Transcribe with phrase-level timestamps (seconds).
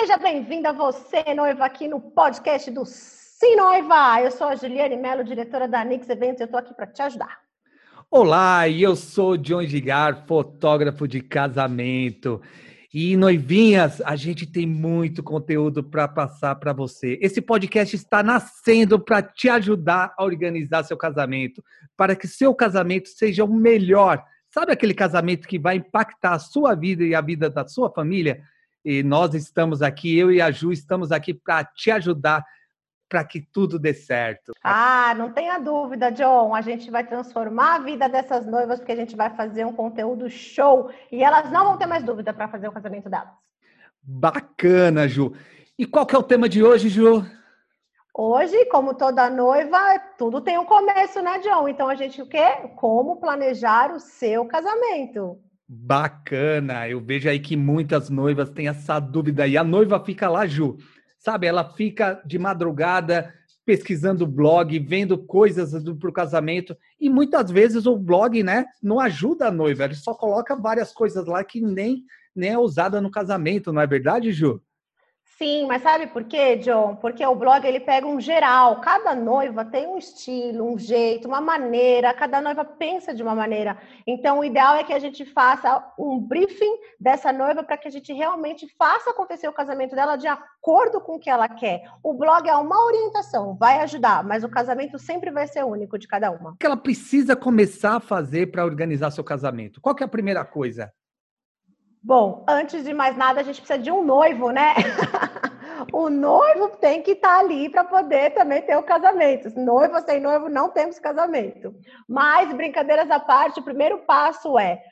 [0.00, 4.18] Seja bem-vinda você, noiva, aqui no podcast do Sim Noiva.
[4.22, 7.02] Eu sou a Juliane Mello, diretora da Nix Eventos, e eu estou aqui para te
[7.02, 7.38] ajudar.
[8.10, 12.40] Olá, eu sou John Gigar, fotógrafo de casamento.
[12.94, 17.18] E noivinhas, a gente tem muito conteúdo para passar para você.
[17.20, 21.62] Esse podcast está nascendo para te ajudar a organizar seu casamento,
[21.94, 24.24] para que seu casamento seja o melhor.
[24.48, 28.42] Sabe aquele casamento que vai impactar a sua vida e a vida da sua família?
[28.84, 32.44] E nós estamos aqui, eu e a Ju estamos aqui para te ajudar
[33.10, 34.52] para que tudo dê certo.
[34.62, 36.54] Ah, não tenha dúvida, John.
[36.54, 40.30] A gente vai transformar a vida dessas noivas porque a gente vai fazer um conteúdo
[40.30, 43.34] show e elas não vão ter mais dúvida para fazer o casamento delas.
[44.00, 45.34] Bacana, Ju.
[45.76, 47.26] E qual que é o tema de hoje, Ju?
[48.14, 51.68] Hoje, como toda noiva, tudo tem um começo, né, John?
[51.68, 52.68] Então a gente o quê?
[52.76, 55.38] Como planejar o seu casamento.
[55.72, 56.88] Bacana.
[56.88, 60.76] Eu vejo aí que muitas noivas têm essa dúvida e a noiva fica lá, Ju
[61.20, 61.46] sabe?
[61.46, 63.32] Ela fica de madrugada
[63.64, 69.46] pesquisando blog, vendo coisas para o casamento e muitas vezes o blog, né, não ajuda
[69.46, 69.84] a noiva.
[69.84, 73.86] Ele só coloca várias coisas lá que nem nem é usada no casamento, não é
[73.86, 74.62] verdade, Ju?
[75.42, 76.96] Sim, mas sabe por quê, John?
[76.96, 78.78] Porque o blog ele pega um geral.
[78.82, 82.12] Cada noiva tem um estilo, um jeito, uma maneira.
[82.12, 83.78] Cada noiva pensa de uma maneira.
[84.06, 87.90] Então, o ideal é que a gente faça um briefing dessa noiva para que a
[87.90, 91.84] gente realmente faça acontecer o casamento dela de acordo com o que ela quer.
[92.02, 96.06] O blog é uma orientação, vai ajudar, mas o casamento sempre vai ser único de
[96.06, 96.50] cada uma.
[96.50, 99.80] O que ela precisa começar a fazer para organizar seu casamento?
[99.80, 100.92] Qual é a primeira coisa?
[102.02, 104.74] Bom, antes de mais nada, a gente precisa de um noivo, né?
[106.02, 109.50] o noivo tem que estar tá ali para poder também ter o casamento.
[109.58, 111.74] Noivo sem noivo não temos casamento.
[112.08, 114.82] Mas, brincadeiras à parte, o primeiro passo é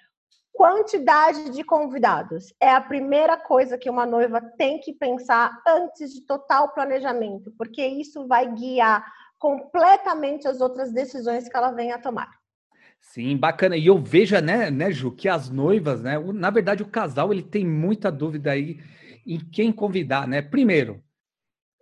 [0.52, 2.52] quantidade de convidados.
[2.60, 7.86] É a primeira coisa que uma noiva tem que pensar antes de total planejamento, porque
[7.86, 9.06] isso vai guiar
[9.38, 12.30] completamente as outras decisões que ela venha a tomar.
[13.00, 13.76] Sim, bacana.
[13.76, 17.42] E eu vejo, né, né, Ju, que as noivas, né, na verdade o casal ele
[17.42, 18.78] tem muita dúvida aí
[19.28, 20.40] em quem convidar, né?
[20.40, 21.02] Primeiro,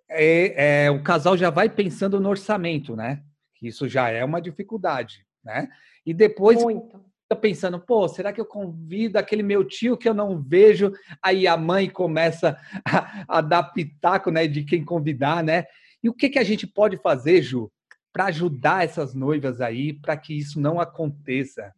[0.08, 3.22] é, é, o casal já vai pensando no orçamento, né?
[3.62, 5.68] Isso já é uma dificuldade, né?
[6.04, 7.06] E depois Muito.
[7.28, 10.92] Tá pensando, pô, será que eu convido aquele meu tio que eu não vejo?
[11.20, 15.64] Aí a mãe começa a, a dar pitaco, né, de quem convidar, né?
[16.00, 17.68] E o que que a gente pode fazer, Ju,
[18.12, 21.72] para ajudar essas noivas aí, para que isso não aconteça?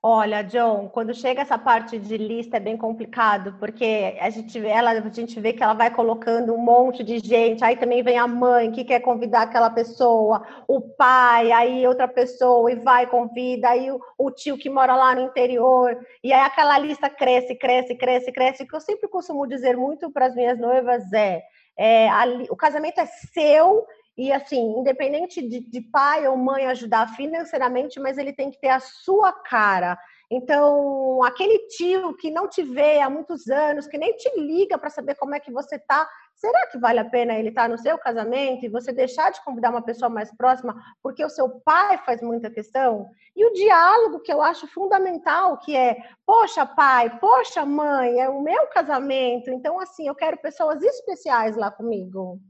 [0.00, 4.92] Olha, John, quando chega essa parte de lista é bem complicado, porque a gente, ela,
[4.92, 8.28] a gente vê que ela vai colocando um monte de gente, aí também vem a
[8.28, 13.90] mãe que quer convidar aquela pessoa, o pai, aí outra pessoa, e vai, convida, aí
[13.90, 18.30] o, o tio que mora lá no interior, e aí aquela lista cresce, cresce, cresce,
[18.30, 18.62] cresce.
[18.62, 21.42] O que eu sempre costumo dizer muito para as minhas noivas é,
[21.76, 23.84] é a, o casamento é seu
[24.18, 28.70] e assim, independente de, de, pai ou mãe ajudar financeiramente, mas ele tem que ter
[28.70, 29.96] a sua cara.
[30.28, 34.90] Então, aquele tio que não te vê há muitos anos, que nem te liga para
[34.90, 37.78] saber como é que você tá, será que vale a pena ele estar tá no
[37.78, 41.96] seu casamento e você deixar de convidar uma pessoa mais próxima porque o seu pai
[41.98, 43.08] faz muita questão?
[43.36, 45.96] E o diálogo que eu acho fundamental, que é,
[46.26, 51.70] poxa, pai, poxa, mãe, é o meu casamento, então assim, eu quero pessoas especiais lá
[51.70, 52.40] comigo.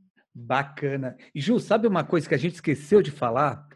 [0.41, 1.17] Bacana.
[1.35, 3.67] E Ju, sabe uma coisa que a gente esqueceu de falar?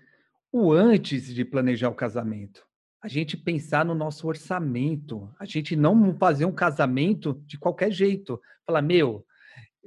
[0.53, 2.65] O antes de planejar o casamento.
[3.03, 5.29] A gente pensar no nosso orçamento.
[5.41, 8.41] A gente não fazer um casamento de qualquer jeito.
[8.65, 9.27] Falar, meu,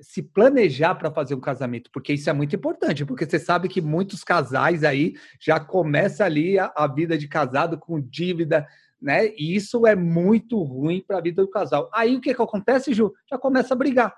[0.01, 3.79] se planejar para fazer um casamento, porque isso é muito importante, porque você sabe que
[3.79, 8.67] muitos casais aí já começa ali a, a vida de casado com dívida,
[9.01, 9.27] né?
[9.37, 11.89] E isso é muito ruim para a vida do casal.
[11.93, 13.13] Aí o que, que acontece, Ju?
[13.29, 14.13] Já começa a brigar,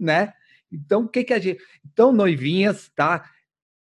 [0.00, 0.32] né?
[0.74, 1.62] Então, o que, que a gente.
[1.84, 3.24] Então, noivinhas, tá?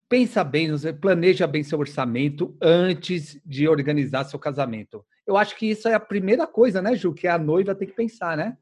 [0.08, 0.68] Pensa bem,
[1.00, 5.04] planeja bem seu orçamento antes de organizar seu casamento.
[5.26, 7.94] Eu acho que isso é a primeira coisa, né, Ju, que a noiva tem que
[7.94, 8.56] pensar, né?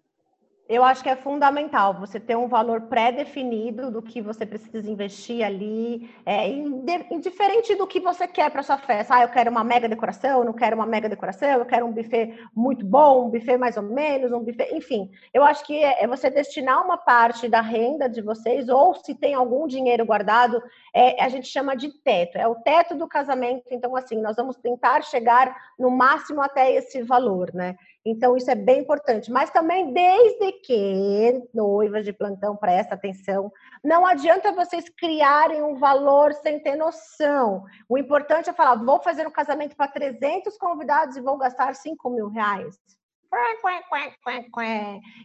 [0.73, 5.45] Eu acho que é fundamental você ter um valor pré-definido do que você precisa investir
[5.45, 9.17] ali, é, indiferente do que você quer para sua festa.
[9.17, 12.39] Ah, eu quero uma mega decoração, não quero uma mega decoração, eu quero um buffet
[12.57, 15.11] muito bom, um buffet mais ou menos, um buffet, enfim.
[15.35, 19.15] Eu acho que é, é você destinar uma parte da renda de vocês, ou se
[19.15, 20.59] tem algum dinheiro guardado,
[20.95, 23.65] é, a gente chama de teto, é o teto do casamento.
[23.71, 27.77] Então, assim, nós vamos tentar chegar no máximo até esse valor, né?
[28.05, 29.31] Então, isso é bem importante.
[29.31, 33.53] Mas também, desde que, noivas de plantão, presta atenção,
[33.83, 37.65] não adianta vocês criarem um valor sem ter noção.
[37.89, 42.11] O importante é falar, vou fazer um casamento para 300 convidados e vou gastar 5
[42.11, 42.77] mil reais.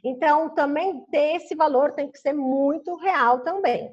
[0.04, 3.92] Então, também esse valor tem que ser muito real também.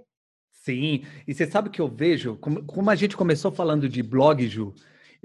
[0.51, 4.47] Sim, e você sabe que eu vejo, como, como a gente começou falando de blog,
[4.47, 4.73] Ju,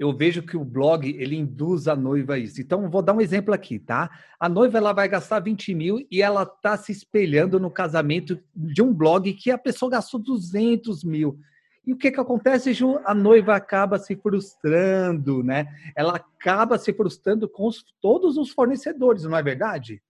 [0.00, 2.58] eu vejo que o blog ele induz a noiva a isso.
[2.58, 4.10] Então, vou dar um exemplo aqui, tá?
[4.40, 8.80] A noiva ela vai gastar 20 mil e ela tá se espelhando no casamento de
[8.80, 11.38] um blog que a pessoa gastou 200 mil.
[11.86, 12.98] E o que, que acontece, Ju?
[13.04, 15.66] A noiva acaba se frustrando, né?
[15.94, 20.02] Ela acaba se frustrando com os, todos os fornecedores, não é verdade?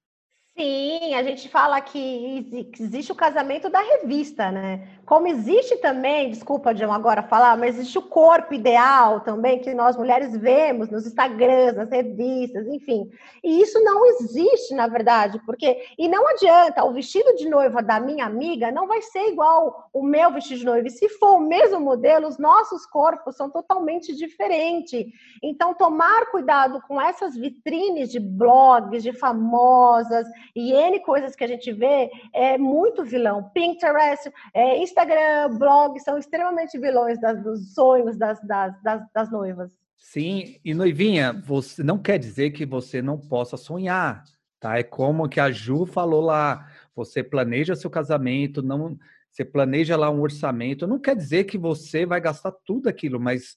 [0.60, 4.86] Sim, a gente fala que existe o casamento da revista, né?
[5.06, 9.96] Como existe também, desculpa, John, agora falar, mas existe o corpo ideal também que nós
[9.96, 13.10] mulheres vemos nos Instagrams, nas revistas, enfim.
[13.42, 17.98] E isso não existe, na verdade, porque e não adianta, o vestido de noiva da
[17.98, 20.86] minha amiga não vai ser igual o meu vestido de noiva.
[20.86, 25.06] E se for o mesmo modelo, os nossos corpos são totalmente diferentes.
[25.42, 31.48] Então, tomar cuidado com essas vitrines de blogs, de famosas e N coisas que a
[31.48, 33.50] gente vê é muito vilão.
[33.54, 39.72] Pinterest, é, Instagram, blog são extremamente vilões das, dos sonhos das, das, das, das noivas.
[39.96, 44.24] Sim, e noivinha, você não quer dizer que você não possa sonhar,
[44.58, 44.78] tá?
[44.78, 46.66] É como que a Ju falou lá,
[46.96, 48.98] você planeja seu casamento, não,
[49.30, 53.56] você planeja lá um orçamento, não quer dizer que você vai gastar tudo aquilo, mas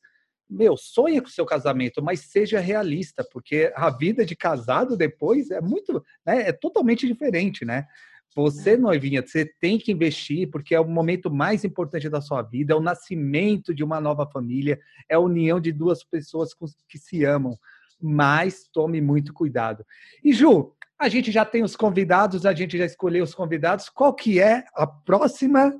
[0.50, 5.50] meu, sonha com o seu casamento, mas seja realista, porque a vida de casado depois
[5.52, 7.88] é muito, né, é totalmente diferente, né?
[8.36, 8.78] Você, é.
[8.78, 12.76] noivinha, você tem que investir, porque é o momento mais importante da sua vida, é
[12.76, 16.50] o nascimento de uma nova família, é a união de duas pessoas
[16.88, 17.58] que se amam.
[18.02, 19.86] Mas tome muito cuidado.
[20.24, 23.88] E Ju, a gente já tem os convidados, a gente já escolheu os convidados.
[23.88, 25.74] Qual que é a próxima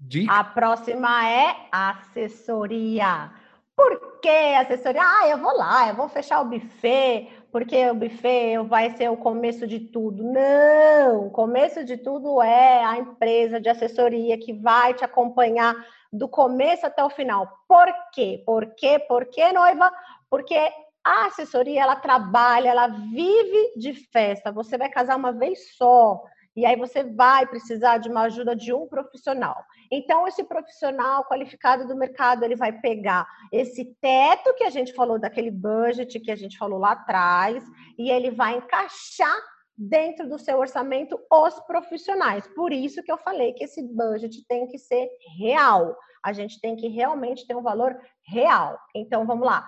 [0.00, 0.32] Dica.
[0.32, 3.30] A próxima é assessoria.
[3.76, 5.02] Por que assessoria?
[5.02, 9.16] Ah, eu vou lá, eu vou fechar o buffet, porque o buffet vai ser o
[9.16, 10.22] começo de tudo.
[10.22, 15.74] Não, o começo de tudo é a empresa de assessoria que vai te acompanhar
[16.12, 17.48] do começo até o final.
[17.68, 18.42] Por quê?
[18.44, 18.98] Por quê?
[18.98, 19.90] Por quê, noiva?
[20.28, 20.58] Porque
[21.04, 24.52] a assessoria, ela trabalha, ela vive de festa.
[24.52, 26.22] Você vai casar uma vez só.
[26.56, 29.64] E aí você vai precisar de uma ajuda de um profissional.
[29.90, 35.18] Então, esse profissional qualificado do mercado, ele vai pegar esse teto que a gente falou,
[35.18, 37.64] daquele budget que a gente falou lá atrás,
[37.98, 39.36] e ele vai encaixar
[39.76, 42.46] dentro do seu orçamento os profissionais.
[42.48, 45.08] Por isso que eu falei que esse budget tem que ser
[45.38, 45.96] real.
[46.22, 47.96] A gente tem que realmente ter um valor
[48.26, 48.78] real.
[48.94, 49.66] Então, vamos lá.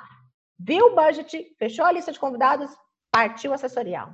[0.58, 2.70] Viu o budget, fechou a lista de convidados,
[3.10, 4.12] partiu assessorial.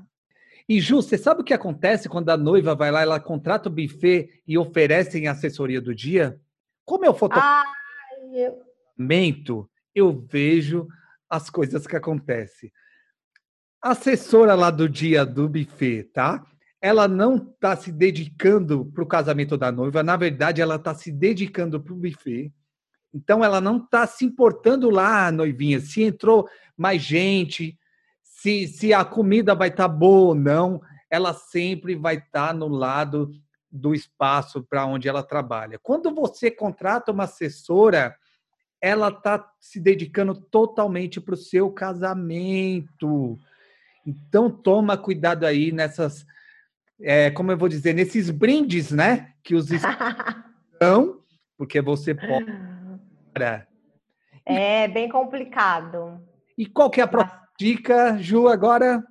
[0.69, 3.73] E Ju, você sabe o que acontece quando a noiva vai lá, ela contrata o
[3.73, 6.39] buffet e oferecem a assessoria do dia?
[6.85, 10.11] Como eu fotografamento, eu...
[10.11, 10.87] eu vejo
[11.29, 12.71] as coisas que acontecem.
[13.83, 16.45] A assessora lá do dia do buffet, tá?
[16.83, 21.11] Ela não está se dedicando para o casamento da noiva, na verdade, ela está se
[21.11, 22.53] dedicando para o buffet.
[23.15, 27.79] Então, ela não está se importando lá, noivinha, se entrou mais gente,
[28.39, 30.81] se, se a comida vai estar tá boa ou não,
[31.11, 33.33] ela sempre vai estar tá no lado
[33.69, 35.77] do espaço para onde ela trabalha.
[35.83, 38.17] Quando você contrata uma assessora,
[38.81, 43.37] ela está se dedicando totalmente para o seu casamento.
[44.07, 46.25] Então toma cuidado aí nessas,
[47.01, 49.33] é, como eu vou dizer, nesses brindes, né?
[49.43, 49.67] Que os
[50.79, 51.21] dão,
[51.59, 52.47] porque você pode.
[54.45, 56.25] É bem complicado.
[56.57, 59.05] E qual que é a próxima dica, Ju, agora?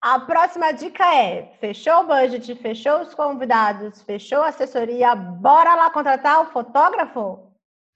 [0.00, 5.90] A próxima dica é: fechou o budget, fechou os convidados, fechou a assessoria, bora lá
[5.90, 7.52] contratar o fotógrafo?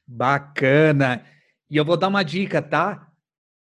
[0.07, 1.25] Bacana!
[1.71, 3.09] E eu vou dar uma dica, tá?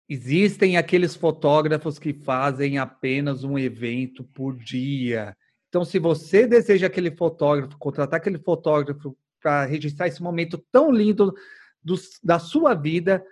[0.10, 5.36] Existem aqueles fotógrafos que fazem apenas um evento por dia.
[5.70, 11.34] Então, se você deseja aquele fotógrafo, contratar aquele fotógrafo para registrar esse momento tão lindo
[11.82, 13.24] do, da sua vida,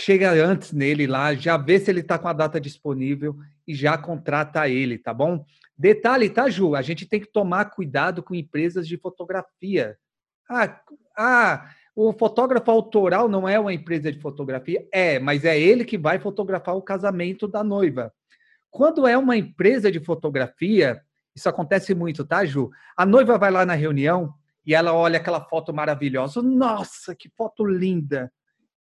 [0.00, 3.36] chega antes nele lá, já vê se ele está com a data disponível
[3.66, 5.44] e já contrata ele, tá bom?
[5.76, 6.74] Detalhe, tá, Ju?
[6.74, 9.96] A gente tem que tomar cuidado com empresas de fotografia.
[10.48, 10.80] Ah,
[11.16, 14.86] ah, o fotógrafo autoral não é uma empresa de fotografia?
[14.92, 18.12] É, mas é ele que vai fotografar o casamento da noiva.
[18.70, 21.00] Quando é uma empresa de fotografia,
[21.34, 22.70] isso acontece muito, tá, Ju?
[22.96, 24.34] A noiva vai lá na reunião
[24.66, 26.42] e ela olha aquela foto maravilhosa.
[26.42, 28.32] Nossa, que foto linda!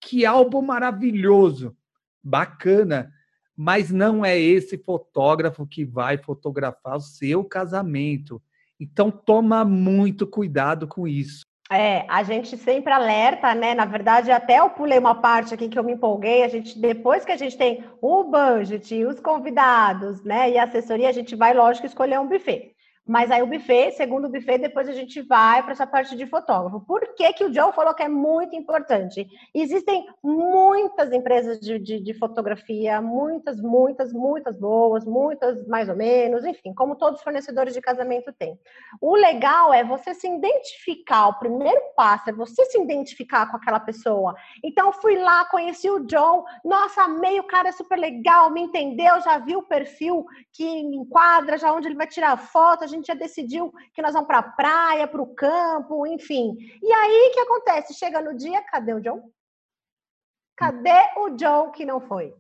[0.03, 1.77] Que álbum maravilhoso,
[2.23, 3.11] bacana,
[3.57, 8.43] mas não é esse fotógrafo que vai fotografar o seu casamento.
[8.81, 11.43] Então toma muito cuidado com isso.
[11.71, 13.75] É, a gente sempre alerta, né?
[13.75, 16.43] Na verdade, até eu pulei uma parte aqui que eu me empolguei.
[16.43, 21.09] A gente, depois que a gente tem o budget, os convidados, né, e a assessoria,
[21.09, 22.75] a gente vai, lógico, escolher um buffet.
[23.07, 26.25] Mas aí o buffet, segundo o buffet, depois a gente vai para essa parte de
[26.25, 26.81] fotógrafo.
[26.87, 29.27] Por que, que o John falou que é muito importante?
[29.53, 36.45] Existem muitas empresas de, de, de, fotografia, muitas, muitas, muitas boas, muitas mais ou menos,
[36.45, 38.57] enfim, como todos os fornecedores de casamento têm.
[39.01, 43.81] O legal é você se identificar, o primeiro passo é você se identificar com aquela
[43.81, 44.37] pessoa.
[44.63, 49.39] Então, fui lá, conheci o John, nossa, meio cara é super legal, me entendeu, já
[49.39, 54.03] viu o perfil que enquadra, já onde ele vai tirar foto, gente já decidiu que
[54.03, 56.57] nós vamos para a praia, para o campo, enfim.
[56.83, 57.95] E aí o que acontece?
[57.95, 59.31] Chega no dia, cadê o John?
[60.57, 62.35] Cadê o John que não foi?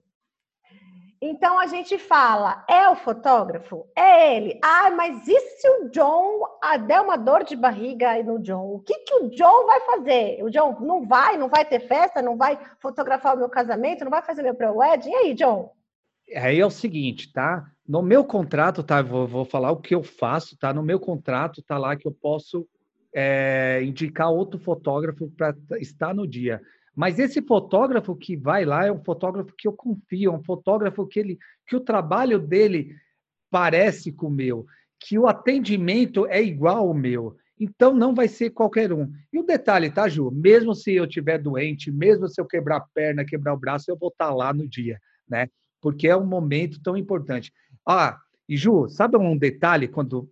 [1.24, 3.86] Então a gente fala, é o fotógrafo?
[3.96, 4.58] É ele.
[4.60, 8.74] Ah, mas e se o John ah, der uma dor de barriga aí no John?
[8.74, 10.42] O que, que o John vai fazer?
[10.42, 14.10] O John não vai, não vai ter festa, não vai fotografar o meu casamento, não
[14.10, 15.10] vai fazer meu pre-wedding?
[15.10, 15.72] E aí, John?
[16.34, 17.71] Aí é o seguinte, tá?
[17.86, 19.02] No meu contrato, tá?
[19.02, 20.72] Vou, vou falar o que eu faço, tá?
[20.72, 22.66] No meu contrato tá lá que eu posso
[23.14, 26.60] é, indicar outro fotógrafo para estar no dia.
[26.94, 31.06] Mas esse fotógrafo que vai lá é um fotógrafo que eu confio, é um fotógrafo
[31.06, 32.94] que ele, que o trabalho dele
[33.50, 34.66] parece com o meu,
[34.98, 37.36] que o atendimento é igual ao meu.
[37.58, 39.10] Então não vai ser qualquer um.
[39.32, 40.30] E o detalhe, tá, Ju?
[40.30, 43.96] Mesmo se eu tiver doente, mesmo se eu quebrar a perna, quebrar o braço, eu
[43.96, 44.98] vou estar tá lá no dia,
[45.28, 45.48] né?
[45.80, 47.52] Porque é um momento tão importante.
[47.86, 50.30] Ah, e Ju, sabe um detalhe quando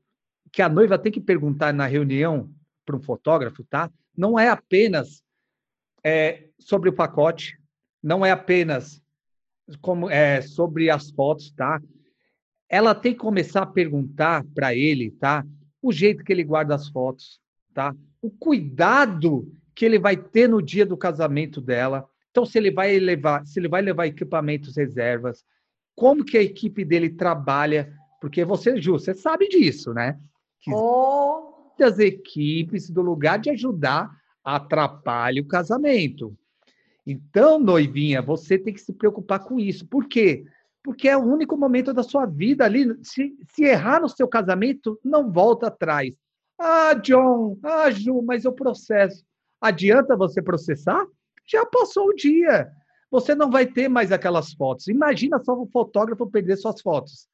[0.52, 2.52] que a noiva tem que perguntar na reunião
[2.84, 3.90] para um fotógrafo, tá?
[4.16, 5.22] Não é apenas
[6.04, 7.58] é, sobre o pacote,
[8.02, 9.02] não é apenas
[9.80, 11.80] como é, sobre as fotos, tá?
[12.68, 15.44] Ela tem que começar a perguntar para ele, tá?
[15.82, 17.40] O jeito que ele guarda as fotos,
[17.72, 17.94] tá?
[18.20, 22.08] O cuidado que ele vai ter no dia do casamento dela.
[22.30, 25.44] Então, se ele vai levar, se ele vai levar equipamentos reservas,
[26.00, 27.92] como que a equipe dele trabalha,
[28.22, 30.18] porque você, Ju, você sabe disso, né?
[30.58, 31.66] Que oh.
[31.68, 34.10] muitas equipes, do lugar de ajudar,
[34.42, 36.34] atrapalham o casamento.
[37.06, 39.86] Então, noivinha, você tem que se preocupar com isso.
[39.86, 40.46] Por quê?
[40.82, 42.96] Porque é o único momento da sua vida ali.
[43.02, 46.16] Se, se errar no seu casamento, não volta atrás.
[46.58, 49.22] Ah, John, ah, Ju, mas eu processo.
[49.60, 51.04] Adianta você processar?
[51.46, 52.72] Já passou o dia
[53.10, 54.86] você não vai ter mais aquelas fotos.
[54.88, 57.28] Imagina só o fotógrafo perder suas fotos.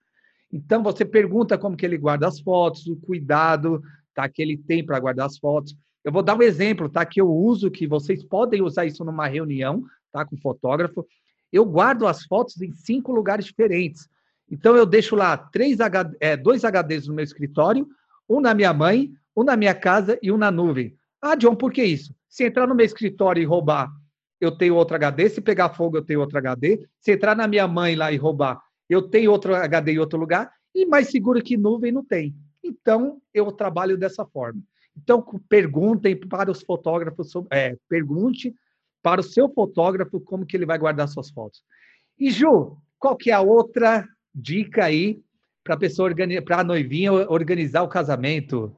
[0.53, 3.83] Então você pergunta como que ele guarda as fotos, o cuidado
[4.15, 5.77] tá, que ele tem para guardar as fotos.
[6.03, 7.05] Eu vou dar um exemplo, tá?
[7.05, 10.25] Que eu uso, que vocês podem usar isso numa reunião, tá?
[10.25, 11.07] Com fotógrafo.
[11.53, 14.09] Eu guardo as fotos em cinco lugares diferentes.
[14.51, 17.87] Então eu deixo lá três HD, é, dois HDs no meu escritório,
[18.29, 20.97] um na minha mãe, um na minha casa e um na nuvem.
[21.21, 22.15] Ah, John, por que isso?
[22.29, 23.91] Se entrar no meu escritório e roubar
[24.41, 25.29] eu tenho outro HD.
[25.29, 26.87] Se pegar fogo, eu tenho outro HD.
[27.01, 30.51] Se entrar na minha mãe lá e roubar, eu tenho outro HD em outro lugar.
[30.75, 32.35] E mais seguro que nuvem não tem.
[32.63, 34.61] Então, eu trabalho dessa forma.
[34.97, 38.55] Então, perguntem para os fotógrafos, é, pergunte
[39.03, 41.63] para o seu fotógrafo como que ele vai guardar suas fotos.
[42.19, 45.21] E Ju, qual que é a outra dica aí
[45.63, 46.11] para pessoa
[46.45, 48.75] para a noivinha organizar o casamento?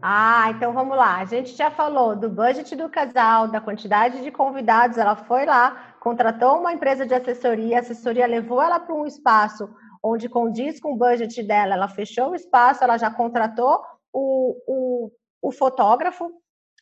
[0.00, 1.16] Ah, então vamos lá.
[1.16, 4.98] A gente já falou do budget do casal, da quantidade de convidados.
[4.98, 9.68] Ela foi lá, contratou uma empresa de assessoria, a assessoria levou ela para um espaço
[10.02, 11.74] onde condiz com o budget dela.
[11.74, 15.10] Ela fechou o espaço, ela já contratou o, o,
[15.42, 16.30] o fotógrafo.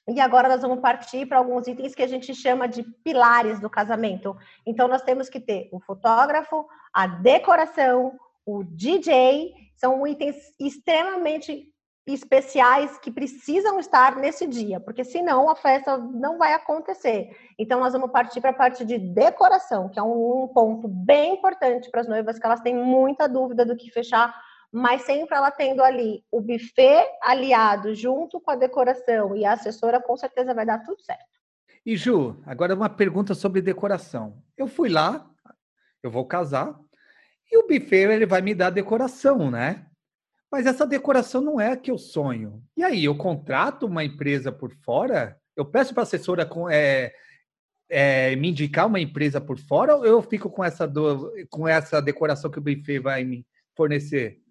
[0.06, 3.70] E agora nós vamos partir para alguns itens que a gente chama de pilares do
[3.70, 4.36] casamento.
[4.66, 8.12] Então, nós temos que ter o fotógrafo, a decoração,
[8.44, 11.73] o DJ, são itens extremamente
[12.06, 17.34] especiais que precisam estar nesse dia, porque senão a festa não vai acontecer.
[17.58, 21.90] Então nós vamos partir para a parte de decoração, que é um, ponto bem importante
[21.90, 24.34] para as noivas que elas têm muita dúvida do que fechar,
[24.70, 30.00] mas sempre ela tendo ali o buffet aliado junto com a decoração e a assessora,
[30.00, 31.24] com certeza vai dar tudo certo.
[31.86, 34.42] E Ju, agora uma pergunta sobre decoração.
[34.56, 35.26] Eu fui lá,
[36.02, 36.78] eu vou casar,
[37.50, 39.86] e o buffet ele vai me dar decoração, né?
[40.54, 42.62] Mas essa decoração não é a que eu sonho.
[42.76, 45.36] E aí, eu contrato uma empresa por fora?
[45.56, 47.12] Eu peço para a assessora é,
[47.88, 52.00] é, me indicar uma empresa por fora ou eu fico com essa, do, com essa
[52.00, 53.44] decoração que o buffet vai me
[53.76, 54.43] fornecer?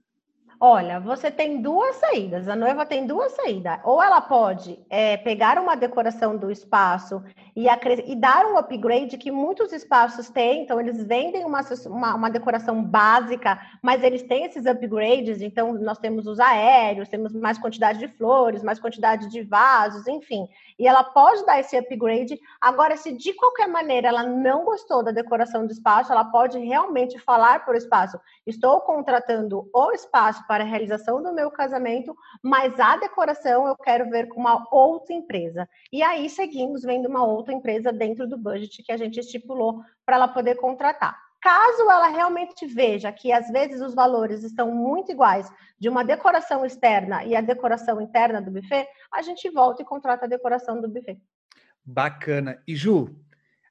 [0.65, 2.47] Olha, você tem duas saídas.
[2.47, 3.79] A noiva tem duas saídas.
[3.83, 7.21] Ou ela pode é, pegar uma decoração do espaço
[7.53, 10.63] e, e, dar um upgrade que muitos espaços têm.
[10.63, 15.41] Então, eles vendem uma, uma, uma, decoração básica, mas eles têm esses upgrades.
[15.41, 20.47] Então, nós temos os aéreos, temos mais quantidade de flores, mais quantidade de vasos, enfim.
[20.79, 22.39] E ela pode dar esse upgrade.
[22.61, 27.19] Agora, se de qualquer maneira ela não gostou da decoração do espaço, ela pode realmente
[27.19, 28.17] falar para o espaço:
[28.47, 34.07] estou contratando o espaço para a realização do meu casamento, mas a decoração eu quero
[34.11, 35.67] ver com uma outra empresa.
[35.91, 40.17] E aí seguimos vendo uma outra empresa dentro do budget que a gente estipulou para
[40.17, 41.19] ela poder contratar.
[41.41, 46.63] Caso ela realmente veja que às vezes os valores estão muito iguais de uma decoração
[46.63, 50.87] externa e a decoração interna do buffet, a gente volta e contrata a decoração do
[50.87, 51.19] buffet.
[51.83, 52.61] Bacana.
[52.67, 53.09] E Ju,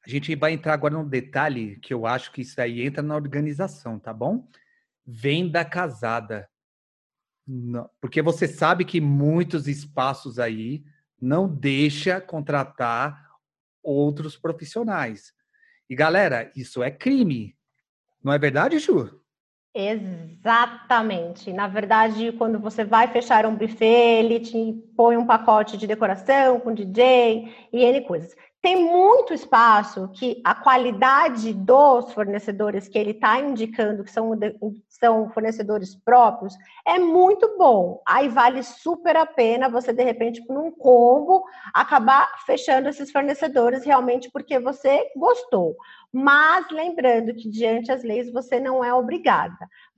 [0.04, 3.14] a gente vai entrar agora num detalhe que eu acho que isso aí entra na
[3.14, 4.48] organização, tá bom?
[5.06, 6.48] Venda casada.
[7.46, 10.84] Não, porque você sabe que muitos espaços aí
[11.20, 13.30] não deixa contratar
[13.82, 15.32] outros profissionais.
[15.88, 17.56] E galera, isso é crime.
[18.22, 19.20] Não é verdade, Ju?
[19.74, 21.52] Exatamente.
[21.52, 23.84] Na verdade, quando você vai fechar um buffet,
[24.20, 28.36] ele te põe um pacote de decoração com DJ e N coisas.
[28.62, 34.30] Tem muito espaço que a qualidade dos fornecedores que ele está indicando que são,
[34.88, 36.54] são fornecedores próprios
[36.86, 38.00] é muito bom.
[38.06, 41.42] Aí vale super a pena você, de repente, num combo,
[41.74, 45.76] acabar fechando esses fornecedores realmente porque você gostou.
[46.12, 49.56] Mas lembrando que, diante as leis, você não é obrigada.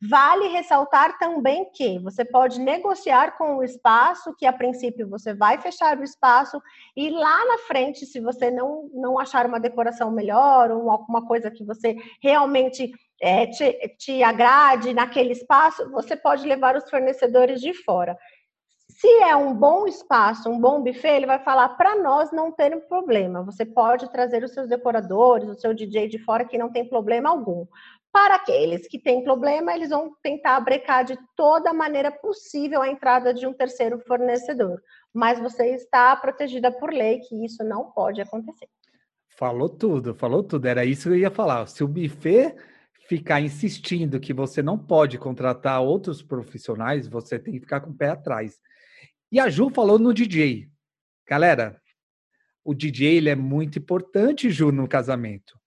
[0.09, 5.61] Vale ressaltar também que você pode negociar com o espaço, que a princípio você vai
[5.61, 6.63] fechar o espaço,
[6.97, 11.51] e lá na frente, se você não, não achar uma decoração melhor ou alguma coisa
[11.51, 17.73] que você realmente é, te, te agrade naquele espaço, você pode levar os fornecedores de
[17.73, 18.17] fora.
[19.05, 22.75] Se é um bom espaço, um bom buffet, ele vai falar para nós não ter
[22.89, 23.43] problema.
[23.43, 27.29] Você pode trazer os seus decoradores, o seu DJ de fora que não tem problema
[27.29, 27.67] algum.
[28.11, 33.35] Para aqueles que têm problema, eles vão tentar brecar de toda maneira possível a entrada
[33.35, 34.81] de um terceiro fornecedor.
[35.13, 38.71] Mas você está protegida por lei que isso não pode acontecer.
[39.37, 40.67] Falou tudo, falou tudo.
[40.67, 41.67] Era isso que eu ia falar.
[41.67, 42.57] Se o buffet
[43.07, 47.95] ficar insistindo que você não pode contratar outros profissionais, você tem que ficar com o
[47.95, 48.63] pé atrás.
[49.35, 50.69] E a Ju falou no DJ.
[51.29, 51.83] Galera,
[52.65, 55.59] o DJ ele é muito importante, Ju, no casamento.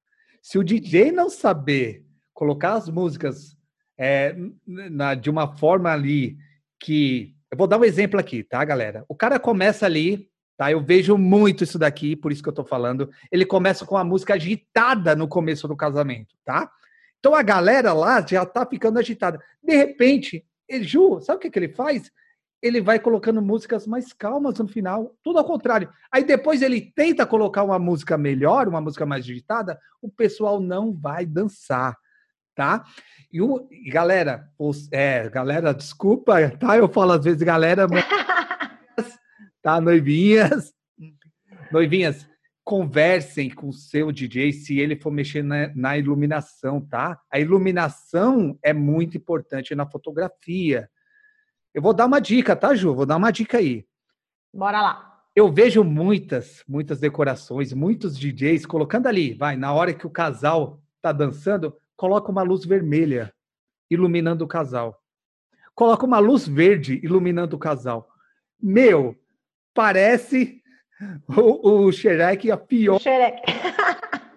[0.42, 3.58] Se o DJ não saber colocar as músicas
[3.98, 4.34] é,
[4.66, 6.38] na, de uma forma ali
[6.80, 7.36] que.
[7.52, 9.04] Eu vou dar um exemplo aqui, tá, galera?
[9.06, 10.72] O cara começa ali, tá?
[10.72, 13.12] Eu vejo muito isso daqui, por isso que eu tô falando.
[13.30, 16.72] Ele começa com a música agitada no começo do casamento, tá?
[17.20, 19.44] Então a galera lá já tá ficando agitada.
[19.62, 22.10] De repente, Ju, sabe o que, que ele faz?
[22.62, 25.90] Ele vai colocando músicas mais calmas no final, tudo ao contrário.
[26.12, 30.94] Aí depois ele tenta colocar uma música melhor, uma música mais digitada, o pessoal não
[30.94, 31.96] vai dançar,
[32.56, 32.84] tá?
[33.32, 36.78] E, o, e galera, os, é, galera, desculpa, tá?
[36.78, 38.06] Eu falo às vezes galera, mas,
[39.62, 39.80] tá?
[39.80, 40.74] Noivinhas,
[41.72, 42.28] noivinhas,
[42.68, 47.18] conversem com o seu DJ se ele for mexer na, na iluminação, tá?
[47.32, 50.90] A iluminação é muito importante na fotografia.
[51.78, 52.96] Eu vou dar uma dica, tá, Ju?
[52.96, 53.86] Vou dar uma dica aí.
[54.52, 55.22] Bora lá.
[55.36, 60.82] Eu vejo muitas, muitas decorações, muitos DJs colocando ali, vai, na hora que o casal
[61.00, 63.32] tá dançando, coloca uma luz vermelha
[63.92, 65.00] iluminando o casal.
[65.76, 68.10] Coloca uma luz verde iluminando o casal.
[68.60, 69.16] Meu,
[69.72, 70.60] parece
[71.28, 72.96] o, o Shrek a pior.
[72.96, 73.40] O Shrek.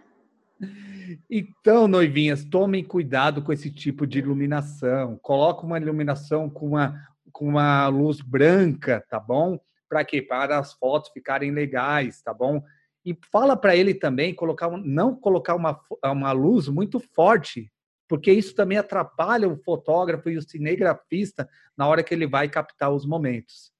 [1.32, 5.16] Então, noivinhas, tomem cuidado com esse tipo de iluminação.
[5.22, 7.00] Coloca uma iluminação com uma,
[7.32, 9.58] com uma luz branca, tá bom?
[9.88, 10.22] Para quê?
[10.22, 12.62] Para as fotos ficarem legais, tá bom?
[13.04, 17.72] E fala para ele também colocar, não colocar uma, uma luz muito forte,
[18.08, 22.90] porque isso também atrapalha o fotógrafo e o cinegrafista na hora que ele vai captar
[22.90, 23.72] os momentos.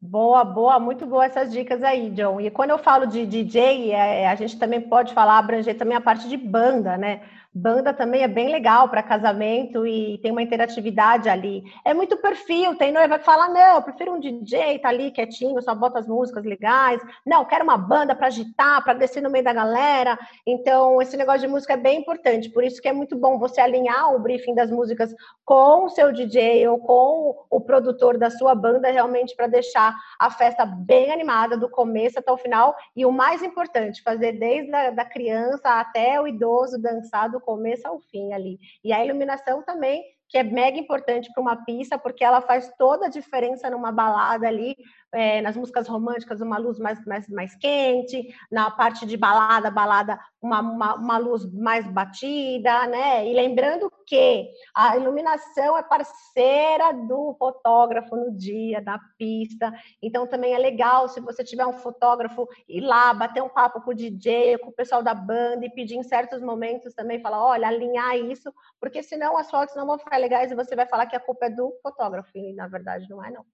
[0.00, 2.40] Boa, boa, muito boa essas dicas aí, John.
[2.40, 6.00] E quando eu falo de DJ, é, a gente também pode falar, abranger também a
[6.00, 7.22] parte de banda, né?
[7.52, 11.64] Banda também é bem legal para casamento e tem uma interatividade ali.
[11.84, 15.60] É muito perfil, tem noiva que fala: não, eu prefiro um DJ, tá ali quietinho,
[15.62, 17.00] só bota as músicas legais.
[17.26, 20.18] Não, quero uma banda para agitar, para descer no meio da galera.
[20.46, 22.50] Então, esse negócio de música é bem importante.
[22.50, 26.12] Por isso que é muito bom você alinhar o briefing das músicas com o seu
[26.12, 31.56] DJ ou com o produtor da sua banda, realmente para deixar a festa bem animada,
[31.56, 32.76] do começo até o final.
[32.94, 37.86] E o mais importante, fazer desde a da criança até o idoso dançar do começo
[37.86, 38.58] ao fim ali.
[38.82, 43.06] E a iluminação também que é mega importante para uma pista, porque ela faz toda
[43.06, 44.76] a diferença numa balada ali,
[45.12, 50.18] é, nas músicas românticas, uma luz mais, mais, mais quente, na parte de balada, balada,
[50.40, 53.26] uma, uma, uma luz mais batida, né?
[53.26, 60.54] E lembrando que a iluminação é parceira do fotógrafo no dia, da pista, então também
[60.54, 64.58] é legal se você tiver um fotógrafo ir lá, bater um papo com o DJ,
[64.58, 68.52] com o pessoal da banda e pedir em certos momentos também, falar, olha, alinhar isso,
[68.80, 71.46] porque senão as fotos não vão ficar legais e você vai falar que a culpa
[71.46, 73.44] é do fotógrafo, e na verdade não é, não.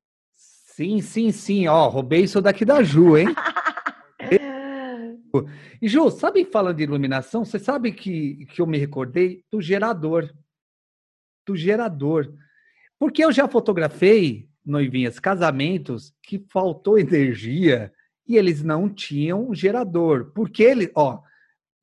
[0.75, 3.29] Sim, sim, sim, ó, roubei isso daqui da Ju, hein?
[5.81, 10.29] e Ju, sabe falando de iluminação, você sabe que, que eu me recordei do gerador.
[11.47, 12.35] Do gerador.
[12.99, 17.93] Porque eu já fotografei noivinhas, casamentos que faltou energia
[18.27, 20.33] e eles não tinham gerador.
[20.35, 21.21] Porque ele, ó,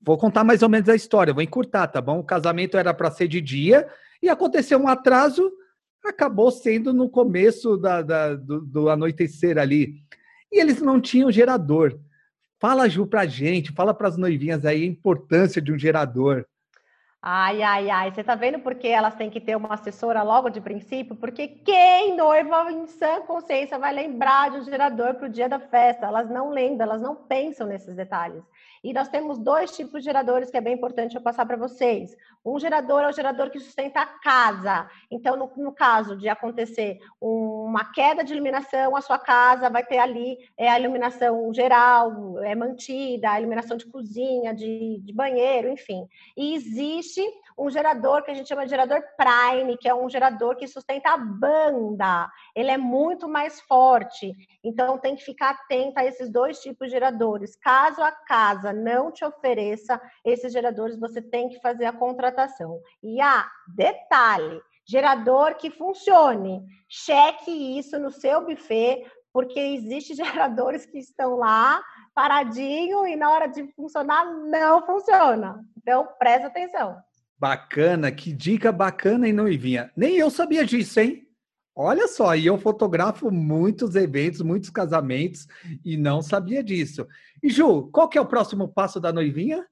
[0.02, 2.20] vou contar mais ou menos a história, vou encurtar, tá bom?
[2.20, 3.88] O casamento era para ser de dia
[4.22, 5.50] e aconteceu um atraso,
[6.10, 10.04] acabou sendo no começo da, da do, do, anoitecer ali.
[10.52, 12.00] E eles não tinham gerador.
[12.60, 16.46] Fala, Ju, pra gente, fala para as noivinhas aí a importância de um gerador.
[17.24, 18.12] Ai, ai, ai.
[18.12, 21.16] Você tá vendo por que elas têm que ter uma assessora logo de princípio?
[21.16, 25.60] Porque quem noiva em sã consciência vai lembrar de um gerador para o dia da
[25.60, 26.08] festa?
[26.08, 28.44] Elas não lembram, elas não pensam nesses detalhes.
[28.84, 32.16] E nós temos dois tipos de geradores que é bem importante eu passar para vocês.
[32.44, 34.90] Um gerador é o gerador que sustenta a casa.
[35.12, 40.00] Então, no, no, caso de acontecer uma queda de iluminação, a sua casa vai ter
[40.00, 46.08] ali é, a iluminação geral, é mantida, a iluminação de cozinha, de, de banheiro, enfim.
[46.36, 47.22] E existe
[47.58, 51.12] um gerador que a gente chama de gerador prime, que é um gerador que sustenta
[51.12, 52.30] a banda.
[52.56, 54.34] Ele é muito mais forte.
[54.64, 57.56] Então tem que ficar atento a esses dois tipos de geradores.
[57.56, 62.80] Caso a casa não te ofereça esses geradores, você tem que fazer a contratação.
[63.02, 66.64] E ah, detalhe, gerador que funcione.
[66.90, 71.82] Cheque isso no seu buffet, porque existem geradores que estão lá
[72.14, 75.64] paradinho e na hora de funcionar não funciona.
[75.78, 76.98] Então presta atenção.
[77.42, 79.92] Bacana, que dica bacana, hein, Noivinha?
[79.98, 81.28] Nem eu sabia disso, hein?
[81.76, 85.48] Olha só, e eu fotografo muitos eventos, muitos casamentos
[85.84, 87.08] e não sabia disso.
[87.42, 89.66] E Ju, qual que é o próximo passo da noivinha?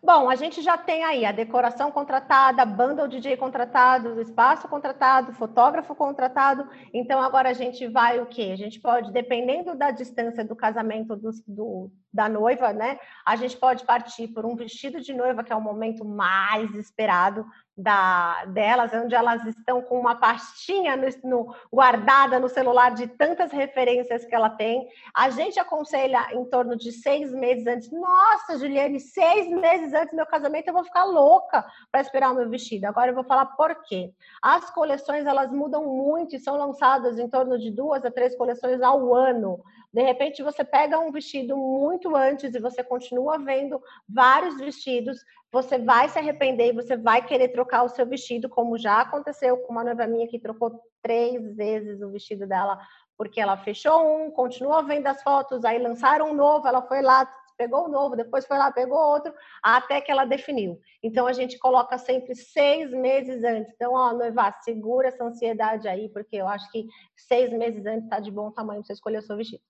[0.00, 5.32] Bom, a gente já tem aí a decoração contratada, banda ou DJ contratado, espaço contratado,
[5.32, 6.68] fotógrafo contratado.
[6.92, 8.50] Então agora a gente vai o quê?
[8.52, 12.96] A gente pode, dependendo da distância do casamento do, do, da noiva, né?
[13.26, 17.44] A gente pode partir por um vestido de noiva, que é o momento mais esperado
[17.76, 23.50] da, delas, onde elas estão com uma pastinha no, no, guardada no celular de tantas
[23.50, 24.86] referências que ela tem.
[25.12, 27.90] A gente aconselha em torno de seis meses antes.
[27.90, 32.36] Nossa, Juliane, seis meses antes do meu casamento eu vou ficar louca para esperar o
[32.36, 32.84] meu vestido.
[32.84, 34.12] Agora eu vou falar por quê.
[34.40, 38.80] As coleções elas mudam muito e são lançadas em torno de duas a três coleções
[38.80, 39.60] ao ano.
[39.94, 45.78] De repente, você pega um vestido muito antes e você continua vendo vários vestidos, você
[45.78, 49.70] vai se arrepender e você vai querer trocar o seu vestido, como já aconteceu com
[49.70, 52.76] uma noiva minha que trocou três vezes o vestido dela,
[53.16, 57.24] porque ela fechou um, continuou vendo as fotos, aí lançaram um novo, ela foi lá,
[57.56, 60.76] pegou o novo, depois foi lá, pegou outro, até que ela definiu.
[61.04, 63.72] Então a gente coloca sempre seis meses antes.
[63.76, 68.18] Então, ó, noiva, segura essa ansiedade aí, porque eu acho que seis meses antes tá
[68.18, 69.62] de bom tamanho para você escolher o seu vestido.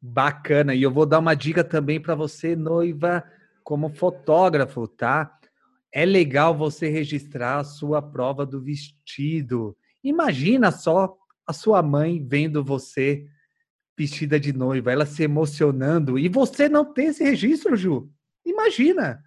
[0.00, 0.74] Bacana.
[0.74, 3.24] E eu vou dar uma dica também para você, noiva,
[3.62, 5.38] como fotógrafo, tá?
[5.92, 9.76] É legal você registrar a sua prova do vestido.
[10.02, 13.26] Imagina só a sua mãe vendo você
[13.98, 18.10] vestida de noiva, ela se emocionando e você não tem esse registro, Ju.
[18.46, 19.22] Imagina.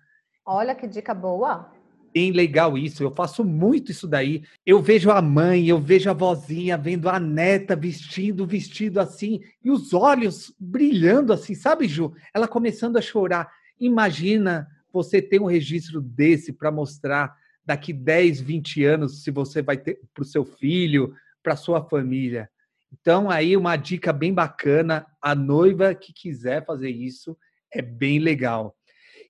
[0.45, 1.72] Olha que dica boa
[2.13, 3.03] bem legal isso.
[3.03, 4.43] Eu faço muito isso daí.
[4.65, 9.71] Eu vejo a mãe, eu vejo a vozinha vendo a neta vestindo vestido assim e
[9.71, 12.13] os olhos brilhando assim, sabe, Ju?
[12.33, 13.51] Ela começando a chorar.
[13.79, 19.77] Imagina você ter um registro desse para mostrar daqui 10, 20 anos se você vai
[19.77, 22.49] ter para o seu filho, para sua família.
[22.91, 27.35] Então, aí uma dica bem bacana, a noiva que quiser fazer isso
[27.71, 28.75] é bem legal.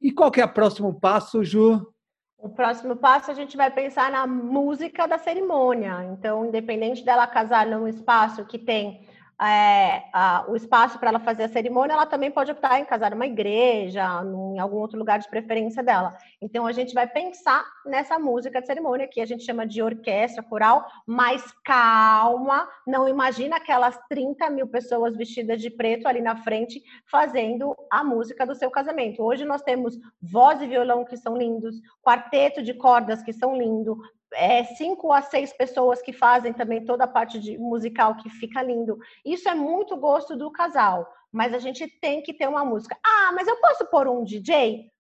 [0.02, 1.93] E qual que é o próximo passo, Ju?
[2.44, 6.04] O próximo passo a gente vai pensar na música da cerimônia.
[6.12, 9.08] Então, independente dela casar num espaço que tem
[9.42, 13.12] é, a, o espaço para ela fazer a cerimônia, ela também pode optar em casar
[13.12, 16.16] numa igreja, num, em algum outro lugar de preferência dela.
[16.42, 20.44] Então, a gente vai pensar nessa música de cerimônia, que a gente chama de orquestra
[20.44, 26.82] coral, mas calma, não imagina aquelas 30 mil pessoas vestidas de preto ali na frente
[27.10, 29.24] fazendo a música do seu casamento.
[29.24, 33.98] Hoje nós temos voz e violão que são lindos, quarteto de cordas que são lindos,
[34.34, 38.62] é, cinco a seis pessoas que fazem também toda a parte de musical que fica
[38.62, 38.98] lindo.
[39.26, 42.98] Isso é muito gosto do casal, mas a gente tem que ter uma música.
[43.04, 44.92] Ah, mas eu posso pôr um DJ?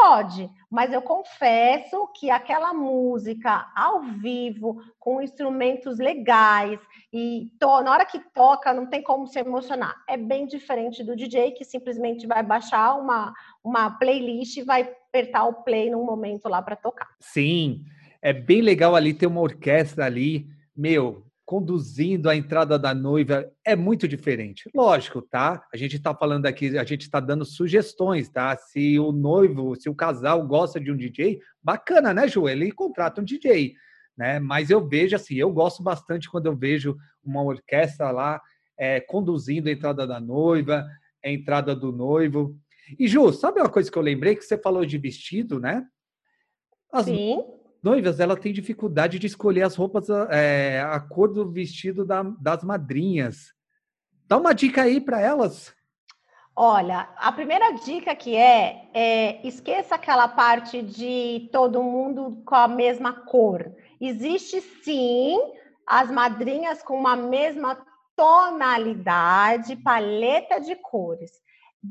[0.00, 6.78] Pode, mas eu confesso que aquela música ao vivo, com instrumentos legais,
[7.12, 9.96] e to, na hora que toca, não tem como se emocionar.
[10.08, 15.46] É bem diferente do DJ que simplesmente vai baixar uma, uma playlist e vai apertar
[15.46, 17.08] o play num momento lá para tocar.
[17.18, 17.84] Sim,
[18.22, 23.74] é bem legal ali ter uma orquestra ali, meu, conduzindo a entrada da noiva é
[23.74, 24.68] muito diferente.
[24.74, 25.64] Lógico, tá?
[25.72, 28.54] A gente está falando aqui, a gente está dando sugestões, tá?
[28.56, 32.48] Se o noivo, se o casal gosta de um DJ, bacana, né, Ju?
[32.48, 33.74] Ele contrata um DJ,
[34.14, 34.38] né?
[34.38, 38.42] Mas eu vejo assim, eu gosto bastante quando eu vejo uma orquestra lá
[38.76, 40.86] é, conduzindo a entrada da noiva,
[41.24, 42.58] a entrada do noivo.
[42.98, 45.86] E Ju, sabe uma coisa que eu lembrei que você falou de vestido, né?
[46.92, 52.04] As Sim noivas ela tem dificuldade de escolher as roupas, é, a cor do vestido
[52.04, 53.52] da, das madrinhas.
[54.26, 55.74] Dá uma dica aí para elas.
[56.54, 62.66] Olha, a primeira dica que é, é esqueça aquela parte de todo mundo com a
[62.66, 63.72] mesma cor.
[64.00, 65.38] Existe sim
[65.86, 67.78] as madrinhas com uma mesma
[68.16, 71.30] tonalidade, paleta de cores.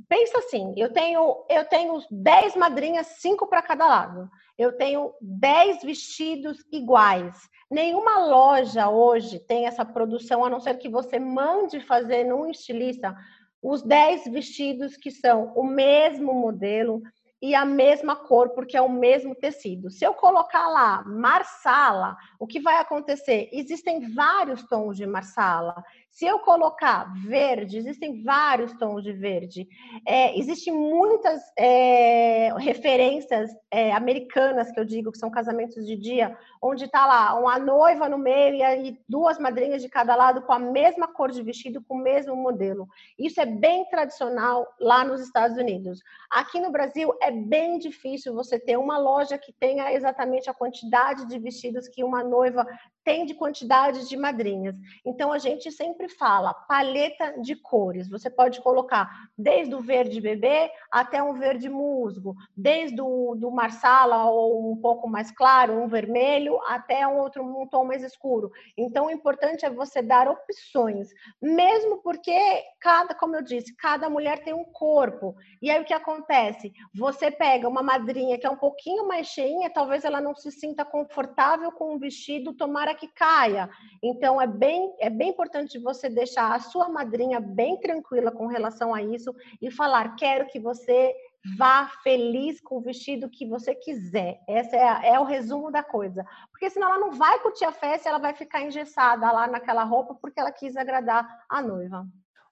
[0.10, 5.84] Pensa assim, eu tenho eu tenho 10 madrinhas, cinco para cada lado eu tenho 10
[5.84, 7.38] vestidos iguais.
[7.70, 13.16] Nenhuma loja hoje tem essa produção, a não ser que você mande fazer num estilista
[13.62, 17.02] os 10 vestidos que são o mesmo modelo
[17.42, 19.92] e a mesma cor, porque é o mesmo tecido.
[19.92, 23.50] Se eu colocar lá marsala, o que vai acontecer?
[23.52, 25.76] Existem vários tons de marsala.
[26.10, 29.68] Se eu colocar verde, existem vários tons de verde.
[30.04, 36.36] É, existem muitas é, referências é, americanas, que eu digo, que são casamentos de dia,
[36.60, 40.54] onde está lá uma noiva no meio e aí duas madrinhas de cada lado com
[40.54, 42.88] a mesma cor de vestido, com o mesmo modelo.
[43.20, 46.00] Isso é bem tradicional lá nos Estados Unidos.
[46.32, 51.28] Aqui no Brasil é bem difícil você ter uma loja que tenha exatamente a quantidade
[51.28, 52.66] de vestidos que uma noiva
[53.08, 54.76] tem de quantidade de madrinhas.
[55.06, 58.10] Então a gente sempre fala paleta de cores.
[58.10, 64.26] Você pode colocar desde o verde bebê até um verde musgo, desde o do marsala
[64.26, 68.52] ou um pouco mais claro, um vermelho, até um outro um tom mais escuro.
[68.78, 71.08] Então o importante é você dar opções,
[71.42, 72.38] mesmo porque
[72.82, 75.34] cada, como eu disse, cada mulher tem um corpo.
[75.62, 76.74] E aí o que acontece?
[76.94, 80.86] Você pega uma madrinha que é um pouquinho mais cheinha, talvez ela não se sinta
[80.86, 83.70] confortável com o vestido, tomara que caia.
[84.02, 88.94] Então é bem é bem importante você deixar a sua madrinha bem tranquila com relação
[88.94, 91.16] a isso e falar: quero que você
[91.58, 94.40] vá feliz com o vestido que você quiser.
[94.48, 96.26] Esse é, é, o resumo da coisa.
[96.52, 100.16] Porque senão ela não vai curtir a festa, ela vai ficar engessada lá naquela roupa
[100.16, 102.06] porque ela quis agradar a noiva.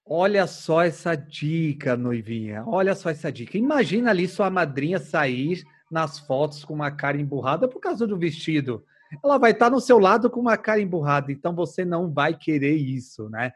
[0.06, 2.64] Olha só essa dica, noivinha.
[2.68, 3.58] Olha só essa dica.
[3.58, 8.86] Imagina ali sua madrinha sair nas fotos com uma cara emburrada por causa do vestido
[9.24, 11.32] ela vai estar no seu lado com uma cara emburrada.
[11.32, 13.52] Então você não vai querer isso, né?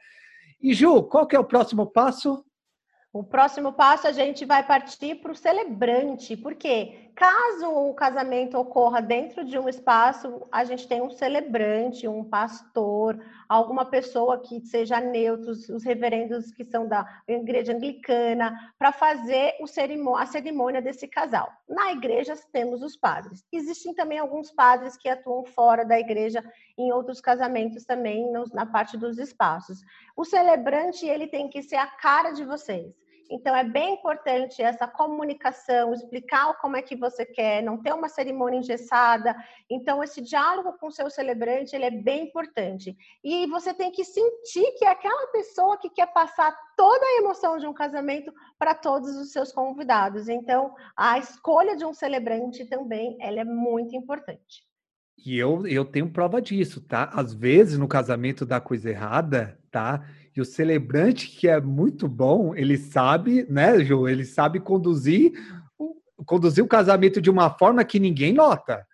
[0.62, 2.46] E Ju, qual que é o próximo passo?
[3.12, 9.02] O próximo passo a gente vai partir para o celebrante, porque caso o casamento ocorra
[9.02, 15.02] dentro de um espaço, a gente tem um celebrante, um pastor, alguma pessoa que seja
[15.02, 19.54] neutro, os reverendos que são da igreja anglicana, para fazer
[20.18, 21.52] a cerimônia desse casal.
[21.68, 23.46] Na igreja temos os padres.
[23.52, 26.42] Existem também alguns padres que atuam fora da igreja
[26.78, 29.82] em outros casamentos também, na parte dos espaços.
[30.16, 32.96] O celebrante, ele tem que ser a cara de vocês.
[33.30, 38.10] Então, é bem importante essa comunicação, explicar como é que você quer, não ter uma
[38.10, 39.36] cerimônia engessada.
[39.70, 42.98] Então, esse diálogo com o seu celebrante, ele é bem importante.
[43.24, 47.58] E você tem que sentir que é aquela pessoa que quer passar toda a emoção
[47.58, 50.28] de um casamento para todos os seus convidados.
[50.28, 54.68] Então, a escolha de um celebrante também, ela é muito importante.
[55.26, 57.10] E eu, eu tenho prova disso, tá?
[57.14, 60.06] Às vezes no casamento dá coisa errada, tá?
[60.36, 64.08] E o celebrante, que é muito bom, ele sabe, né, Ju?
[64.08, 65.34] Ele sabe conduzir,
[66.26, 68.86] conduzir o casamento de uma forma que ninguém nota.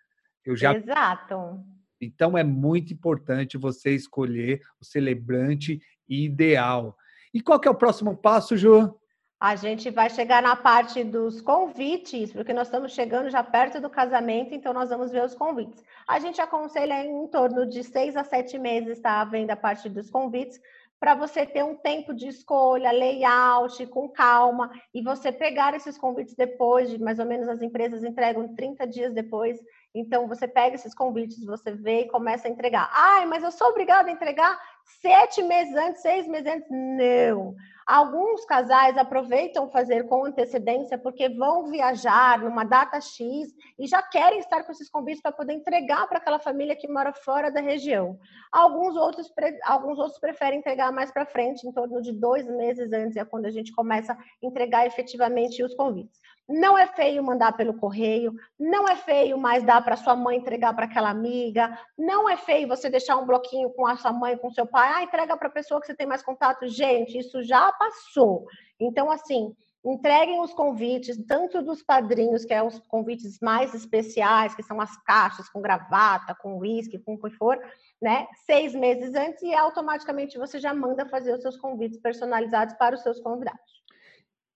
[0.46, 0.74] Eu já...
[0.74, 1.60] Exato.
[2.00, 6.96] Então é muito importante você escolher o celebrante ideal.
[7.34, 8.96] E qual que é o próximo passo, Ju?
[9.40, 13.90] A gente vai chegar na parte dos convites, porque nós estamos chegando já perto do
[13.90, 15.84] casamento, então nós vamos ver os convites.
[16.08, 19.24] A gente aconselha em torno de seis a sete meses, tá?
[19.26, 20.60] Vendo a parte dos convites,
[21.06, 26.34] para você ter um tempo de escolha, layout, com calma, e você pegar esses convites
[26.34, 29.60] depois, de mais ou menos as empresas entregam 30 dias depois,
[29.94, 32.90] Então, você pega esses convites, você vê e começa a entregar.
[32.92, 34.60] Ai, mas eu sou obrigada a entregar
[35.02, 36.68] sete meses antes, seis meses antes?
[36.70, 37.56] Não.
[37.86, 44.40] Alguns casais aproveitam fazer com antecedência porque vão viajar numa data X e já querem
[44.40, 48.18] estar com esses convites para poder entregar para aquela família que mora fora da região.
[48.52, 49.32] Alguns outros,
[49.64, 53.46] alguns outros preferem entregar mais para frente, em torno de dois meses antes, é quando
[53.46, 56.20] a gente começa a entregar efetivamente os convites.
[56.48, 60.74] Não é feio mandar pelo correio, não é feio mais dar para sua mãe entregar
[60.76, 64.52] para aquela amiga, não é feio você deixar um bloquinho com a sua mãe, com
[64.52, 66.68] seu pai, ah, entrega para a pessoa que você tem mais contato.
[66.68, 68.46] Gente, isso já passou.
[68.80, 69.56] Então, assim,
[69.86, 74.98] entreguem os convites, tanto dos padrinhos, que é os convites mais especiais, que são as
[75.04, 77.60] caixas com gravata, com uísque, com o que for,
[78.02, 78.28] né?
[78.46, 83.04] Seis meses antes e automaticamente você já manda fazer os seus convites personalizados para os
[83.04, 83.75] seus convidados.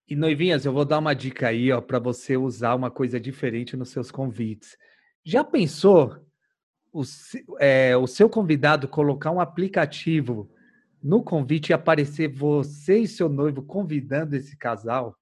[0.10, 3.78] E noivinhas, eu vou dar uma dica aí, ó, para você usar uma coisa diferente
[3.78, 4.76] nos seus convites.
[5.24, 6.18] Já pensou
[6.92, 7.04] o,
[7.60, 10.50] é, o seu convidado colocar um aplicativo
[11.00, 15.16] no convite e aparecer você e seu noivo convidando esse casal?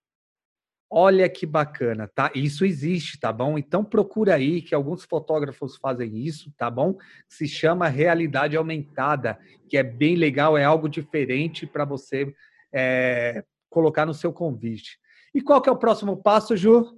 [0.89, 2.31] Olha que bacana, tá?
[2.33, 3.57] Isso existe, tá bom?
[3.57, 6.97] Então procura aí que alguns fotógrafos fazem isso, tá bom?
[7.27, 12.33] Se chama realidade aumentada, que é bem legal, é algo diferente para você
[12.71, 14.97] é, colocar no seu convite.
[15.33, 16.97] E qual que é o próximo passo, Ju?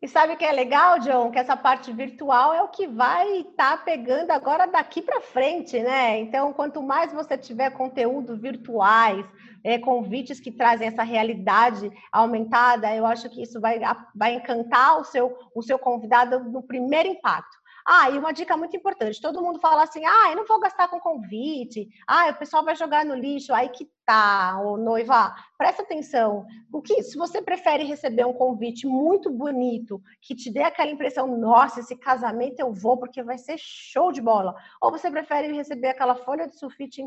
[0.00, 1.28] E sabe o que é legal, John?
[1.32, 5.80] Que essa parte virtual é o que vai estar tá pegando agora daqui para frente,
[5.82, 6.20] né?
[6.20, 9.26] Então, quanto mais você tiver conteúdo virtuais,
[9.64, 13.80] é, convites que trazem essa realidade aumentada, eu acho que isso vai,
[14.14, 17.56] vai encantar o seu, o seu convidado no primeiro impacto.
[17.90, 20.88] Ah, e uma dica muito importante: todo mundo fala assim, ah, eu não vou gastar
[20.88, 25.80] com convite, ah, o pessoal vai jogar no lixo, aí que tá, ô noiva, presta
[25.80, 26.44] atenção.
[26.70, 31.26] O que, se você prefere receber um convite muito bonito, que te dê aquela impressão,
[31.38, 35.88] nossa, esse casamento eu vou porque vai ser show de bola, ou você prefere receber
[35.88, 37.02] aquela folha de sulfite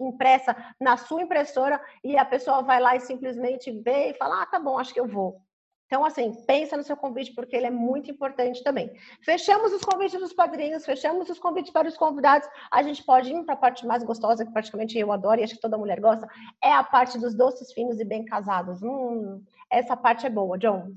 [0.00, 4.46] impressa na sua impressora e a pessoa vai lá e simplesmente vê e fala, ah,
[4.46, 5.45] tá bom, acho que eu vou.
[5.86, 8.92] Então, assim, pensa no seu convite, porque ele é muito importante também.
[9.22, 12.48] Fechamos os convites dos padrinhos, fechamos os convites para os convidados.
[12.72, 15.54] A gente pode ir para a parte mais gostosa, que praticamente eu adoro e acho
[15.54, 16.28] que toda mulher gosta,
[16.62, 18.82] é a parte dos doces finos e bem casados.
[18.82, 20.92] Hum, essa parte é boa, John.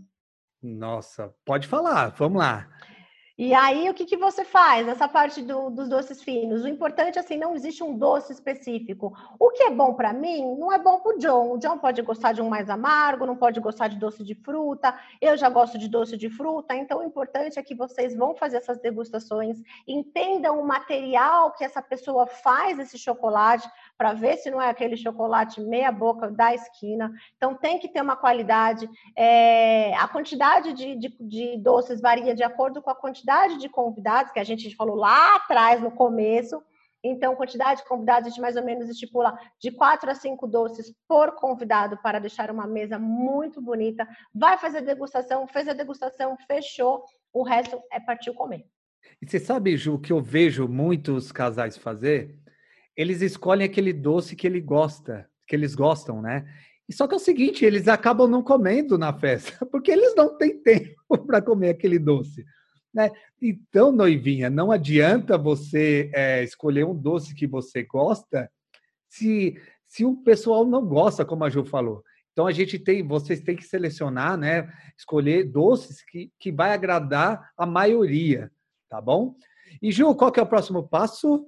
[0.62, 2.68] Nossa, pode falar, vamos lá.
[3.42, 6.66] E aí, o que, que você faz nessa parte do, dos doces finos?
[6.66, 9.18] O importante, assim, não existe um doce específico.
[9.40, 11.54] O que é bom para mim não é bom para o John.
[11.54, 14.94] O John pode gostar de um mais amargo, não pode gostar de doce de fruta.
[15.22, 16.76] Eu já gosto de doce de fruta.
[16.76, 21.82] Então, o importante é que vocês vão fazer essas degustações, entendam o material que essa
[21.82, 27.12] pessoa faz esse chocolate, para ver se não é aquele chocolate meia boca da esquina.
[27.36, 28.90] Então tem que ter uma qualidade.
[29.14, 34.32] É, a quantidade de, de, de, doces varia de acordo com a quantidade de convidados
[34.32, 36.64] que a gente falou lá atrás no começo.
[37.04, 40.94] Então, quantidade de convidados, a gente mais ou menos estipula de quatro a cinco doces
[41.06, 44.08] por convidado para deixar uma mesa muito bonita.
[44.34, 48.66] Vai fazer degustação, fez a degustação, fechou, o resto é partir comer.
[49.22, 52.40] E você sabe, Ju, que eu vejo muitos casais fazer?
[53.00, 56.46] Eles escolhem aquele doce que ele gosta, que eles gostam, né?
[56.86, 60.38] E só que é o seguinte, eles acabam não comendo na festa, porque eles não
[60.38, 62.46] têm tempo para comer aquele doce.
[62.94, 63.10] Né?
[63.42, 68.52] Então, noivinha, não adianta você é, escolher um doce que você gosta
[69.08, 69.58] se,
[69.88, 72.04] se o pessoal não gosta, como a Ju falou.
[72.34, 74.70] Então a gente tem, vocês têm que selecionar, né?
[74.98, 78.52] Escolher doces que, que vai agradar a maioria,
[78.90, 79.36] tá bom?
[79.82, 81.46] E Ju, qual que é o próximo passo?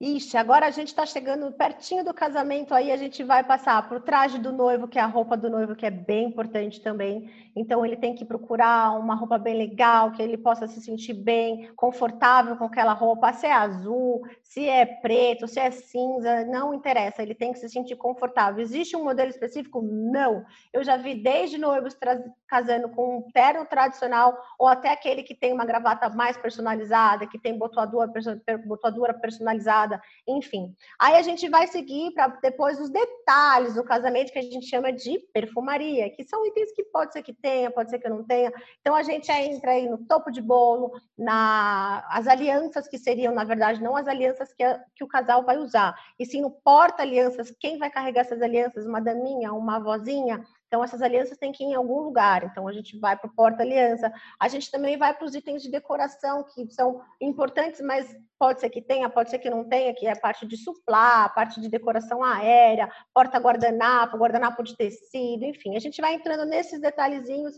[0.00, 3.96] Ixi, agora a gente está chegando pertinho do casamento, aí a gente vai passar para
[3.96, 7.30] o traje do noivo, que é a roupa do noivo, que é bem importante também.
[7.54, 11.72] Então, ele tem que procurar uma roupa bem legal, que ele possa se sentir bem,
[11.76, 13.32] confortável com aquela roupa.
[13.32, 17.68] Se é azul, se é preto, se é cinza, não interessa, ele tem que se
[17.68, 18.60] sentir confortável.
[18.60, 19.80] Existe um modelo específico?
[19.80, 20.44] Não.
[20.72, 21.96] Eu já vi desde noivos
[22.48, 27.38] casando com um terno tradicional, ou até aquele que tem uma gravata mais personalizada, que
[27.38, 28.10] tem botoadura,
[28.66, 29.83] botoadura personalizada
[30.26, 30.74] enfim.
[30.98, 34.92] Aí a gente vai seguir para depois os detalhes do casamento que a gente chama
[34.92, 38.52] de perfumaria, que são itens que pode ser que tenha, pode ser que não tenha.
[38.80, 43.44] Então a gente entra aí no topo de bolo, na as alianças que seriam, na
[43.44, 47.54] verdade, não as alianças que, a, que o casal vai usar, e sim no porta-alianças,
[47.58, 48.86] quem vai carregar essas alianças?
[48.86, 50.44] Uma daminha, uma vozinha,
[50.74, 52.42] então, essas alianças têm que ir em algum lugar.
[52.42, 54.12] Então, a gente vai para o porta-aliança.
[54.40, 58.68] A gente também vai para os itens de decoração, que são importantes, mas pode ser
[58.70, 61.60] que tenha, pode ser que não tenha, que é a parte de suplá, a parte
[61.60, 65.76] de decoração aérea, porta-guardanapo, guardanapo de tecido, enfim.
[65.76, 67.54] A gente vai entrando nesses detalhezinhos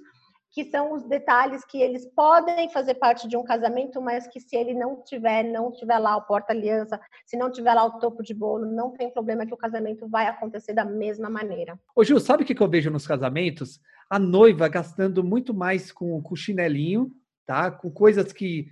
[0.57, 4.57] que são os detalhes que eles podem fazer parte de um casamento, mas que se
[4.57, 8.33] ele não tiver, não tiver lá o porta-aliança, se não tiver lá o topo de
[8.33, 11.79] bolo, não tem problema que o casamento vai acontecer da mesma maneira.
[11.95, 13.79] Ô Gil, sabe o que eu vejo nos casamentos?
[14.09, 17.13] A noiva gastando muito mais com, com chinelinho,
[17.45, 17.71] tá?
[17.71, 18.67] Com coisas que,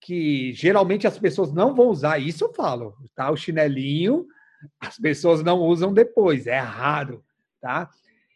[0.00, 2.20] que geralmente as pessoas não vão usar.
[2.20, 3.28] Isso eu falo, tá?
[3.32, 4.24] O chinelinho
[4.78, 7.24] as pessoas não usam depois, é raro,
[7.60, 7.90] tá?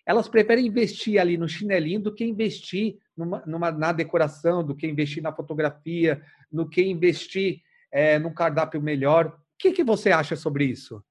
[0.09, 4.87] Elas preferem investir ali no chinelinho do que investir numa, numa na decoração, do que
[4.87, 7.61] investir na fotografia, do que investir
[7.93, 9.27] é, num cardápio melhor.
[9.27, 11.05] O que, que você acha sobre isso?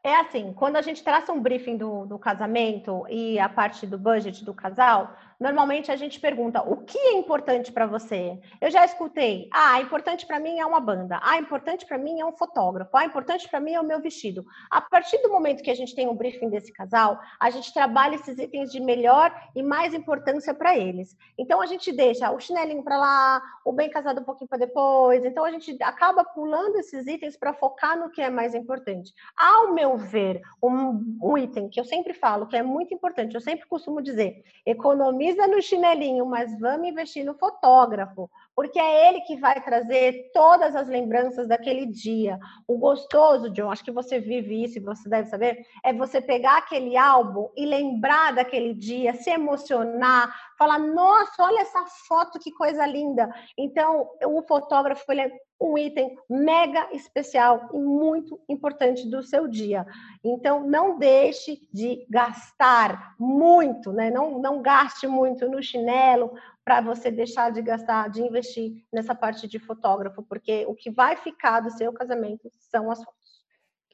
[0.00, 3.98] É assim, quando a gente traça um briefing do, do casamento e a parte do
[3.98, 8.38] budget do casal, normalmente a gente pergunta o que é importante para você.
[8.60, 12.24] Eu já escutei, ah, importante para mim é uma banda, ah, importante para mim é
[12.24, 14.44] um fotógrafo, ah, importante para mim é o meu vestido.
[14.70, 18.16] A partir do momento que a gente tem um briefing desse casal, a gente trabalha
[18.16, 21.16] esses itens de melhor e mais importância para eles.
[21.38, 25.24] Então a gente deixa o chinelinho para lá, o bem casado um pouquinho para depois.
[25.24, 29.12] Então a gente acaba pulando esses itens para focar no que é mais importante.
[29.36, 33.40] Ao meu ver, um, um item que eu sempre falo que é muito importante, eu
[33.40, 39.20] sempre costumo dizer, economiza precisa no chinelinho, mas vamos investir no fotógrafo, porque é ele
[39.22, 42.38] que vai trazer todas as lembranças daquele dia.
[42.66, 46.58] O gostoso, John, acho que você vive isso e você deve saber, é você pegar
[46.58, 52.86] aquele álbum e lembrar daquele dia, se emocionar, falar: nossa, olha essa foto, que coisa
[52.86, 53.28] linda.
[53.58, 55.30] Então, o fotógrafo ele é
[55.64, 59.86] um item mega especial e muito importante do seu dia.
[60.22, 64.10] Então, não deixe de gastar muito, né?
[64.10, 66.32] Não, não gaste muito no chinelo
[66.64, 71.16] para você deixar de gastar, de investir nessa parte de fotógrafo, porque o que vai
[71.16, 73.23] ficar do seu casamento são as fotos.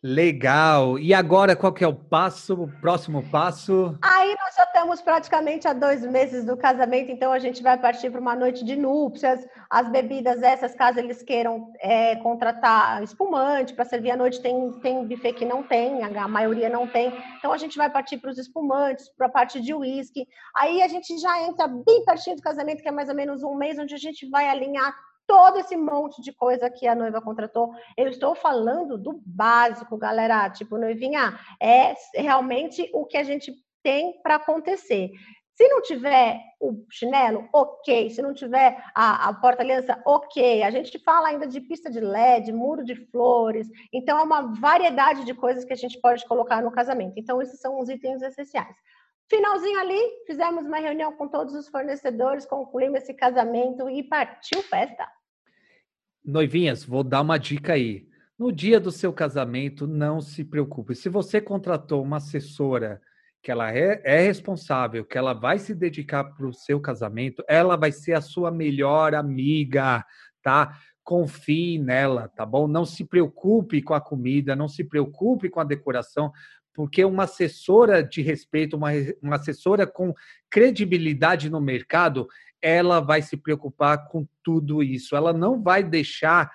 [0.02, 0.98] Legal.
[0.98, 3.98] E agora, qual que é o passo, o próximo passo?
[4.00, 8.08] Aí nós já estamos praticamente a dois meses do casamento, então a gente vai partir
[8.10, 9.46] para uma noite de núpcias.
[9.68, 15.06] As bebidas essas, caso eles queiram é, contratar espumante para servir à noite, tem, tem
[15.06, 17.12] buffet que não tem, a maioria não tem.
[17.36, 20.26] Então a gente vai partir para os espumantes, para a parte de uísque.
[20.56, 23.54] Aí a gente já entra bem pertinho do casamento, que é mais ou menos um
[23.54, 24.94] mês, onde a gente vai alinhar
[25.30, 27.72] todo esse monte de coisa que a noiva contratou.
[27.96, 30.50] Eu estou falando do básico, galera.
[30.50, 35.12] Tipo, noivinha, é realmente o que a gente tem para acontecer.
[35.54, 38.10] Se não tiver o chinelo, ok.
[38.10, 40.64] Se não tiver a, a porta-aliança, ok.
[40.64, 43.68] A gente fala ainda de pista de LED, muro de flores.
[43.92, 47.14] Então, é uma variedade de coisas que a gente pode colocar no casamento.
[47.16, 48.76] Então, esses são os itens essenciais.
[49.28, 55.06] Finalzinho ali, fizemos uma reunião com todos os fornecedores, concluímos esse casamento e partiu festa.
[56.30, 58.06] Noivinhas, vou dar uma dica aí.
[58.38, 60.94] No dia do seu casamento, não se preocupe.
[60.94, 63.02] Se você contratou uma assessora
[63.42, 67.76] que ela é, é responsável, que ela vai se dedicar para o seu casamento, ela
[67.76, 70.04] vai ser a sua melhor amiga,
[70.42, 70.78] tá?
[71.02, 72.68] Confie nela, tá bom?
[72.68, 76.32] Não se preocupe com a comida, não se preocupe com a decoração,
[76.72, 80.14] porque uma assessora de respeito, uma, uma assessora com
[80.48, 82.28] credibilidade no mercado,
[82.62, 85.16] ela vai se preocupar com tudo isso.
[85.16, 86.50] Ela não vai deixar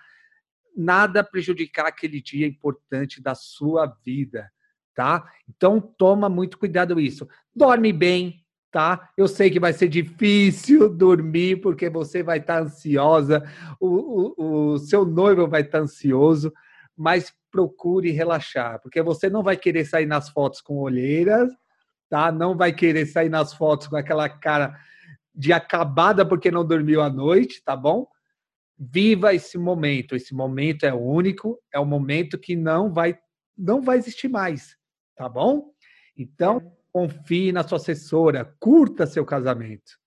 [0.76, 4.52] nada prejudicar aquele dia importante da sua vida,
[4.94, 5.24] tá?
[5.48, 7.28] Então toma muito cuidado isso.
[7.56, 9.10] Dorme bem, tá?
[9.16, 13.44] Eu sei que vai ser difícil dormir porque você vai estar ansiosa,
[13.80, 16.52] o, o, o seu noivo vai estar ansioso,
[16.96, 21.50] mas procure relaxar, porque você não vai querer sair nas fotos com olheiras,
[22.10, 22.30] tá?
[22.32, 24.78] Não vai querer sair nas fotos com aquela cara
[25.36, 28.08] de acabada porque não dormiu à noite, tá bom?
[28.78, 30.16] Viva esse momento.
[30.16, 33.18] Esse momento é único, é um momento que não vai
[33.58, 34.76] não vai existir mais,
[35.16, 35.72] tá bom?
[36.18, 39.98] Então, confie na sua assessora, curta seu casamento.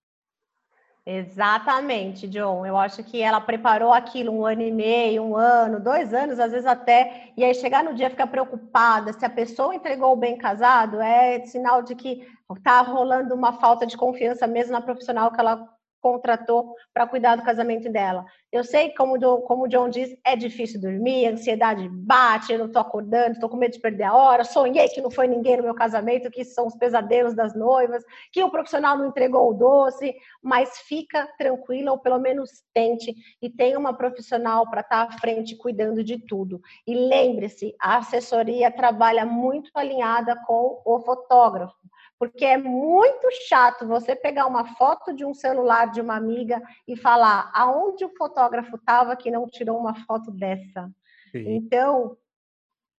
[1.11, 2.63] Exatamente, John.
[2.67, 6.51] Eu acho que ela preparou aquilo um ano e meio, um ano, dois anos, às
[6.51, 10.37] vezes até, e aí chegar no dia ficar preocupada se a pessoa entregou o bem
[10.37, 15.39] casado é sinal de que está rolando uma falta de confiança mesmo na profissional que
[15.39, 15.67] ela
[16.01, 18.25] contratou para cuidar do casamento dela.
[18.51, 22.65] Eu sei, como, como o John diz, é difícil dormir, a ansiedade bate, eu não
[22.65, 25.63] estou acordando, estou com medo de perder a hora, sonhei que não foi ninguém no
[25.63, 30.15] meu casamento, que são os pesadelos das noivas, que o profissional não entregou o doce,
[30.41, 35.19] mas fica tranquila, ou pelo menos tente, e tenha uma profissional para estar tá à
[35.19, 36.59] frente cuidando de tudo.
[36.87, 41.77] E lembre-se, a assessoria trabalha muito alinhada com o fotógrafo
[42.19, 46.97] porque é muito chato você pegar uma foto de um celular de uma amiga e
[46.97, 50.91] falar aonde o fotógrafo estava que não tirou uma foto dessa.
[51.31, 51.45] Sim.
[51.47, 52.17] Então,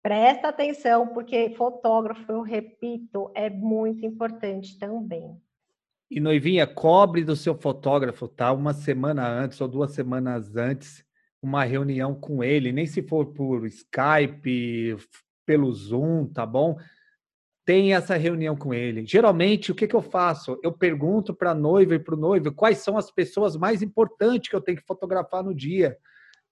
[0.01, 5.38] presta atenção, porque fotógrafo, eu repito, é muito importante também.
[6.09, 8.53] E noivinha, cobre do seu fotógrafo, tá?
[8.53, 11.03] Uma semana antes ou duas semanas antes,
[11.41, 14.97] uma reunião com ele, nem se for por Skype,
[15.45, 16.78] pelo Zoom, tá bom?
[17.70, 19.05] Tem essa reunião com ele.
[19.05, 20.59] Geralmente, o que, que eu faço?
[20.63, 24.49] Eu pergunto para a noiva e para o noivo quais são as pessoas mais importantes
[24.49, 25.95] que eu tenho que fotografar no dia,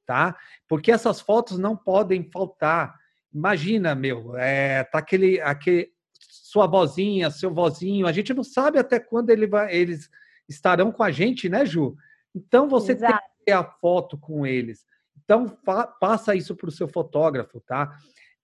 [0.05, 0.37] tá?
[0.67, 2.93] Porque essas fotos não podem faltar.
[3.33, 8.99] Imagina, meu, é, tá aquele, aquele, sua vozinha, seu vozinho, a gente não sabe até
[8.99, 10.11] quando ele vai, eles
[10.47, 11.97] estarão com a gente, né, Ju?
[12.35, 13.13] Então você Exato.
[13.13, 14.85] tem que ter a foto com eles.
[15.23, 15.47] Então
[15.99, 17.97] passa isso para o seu fotógrafo, tá?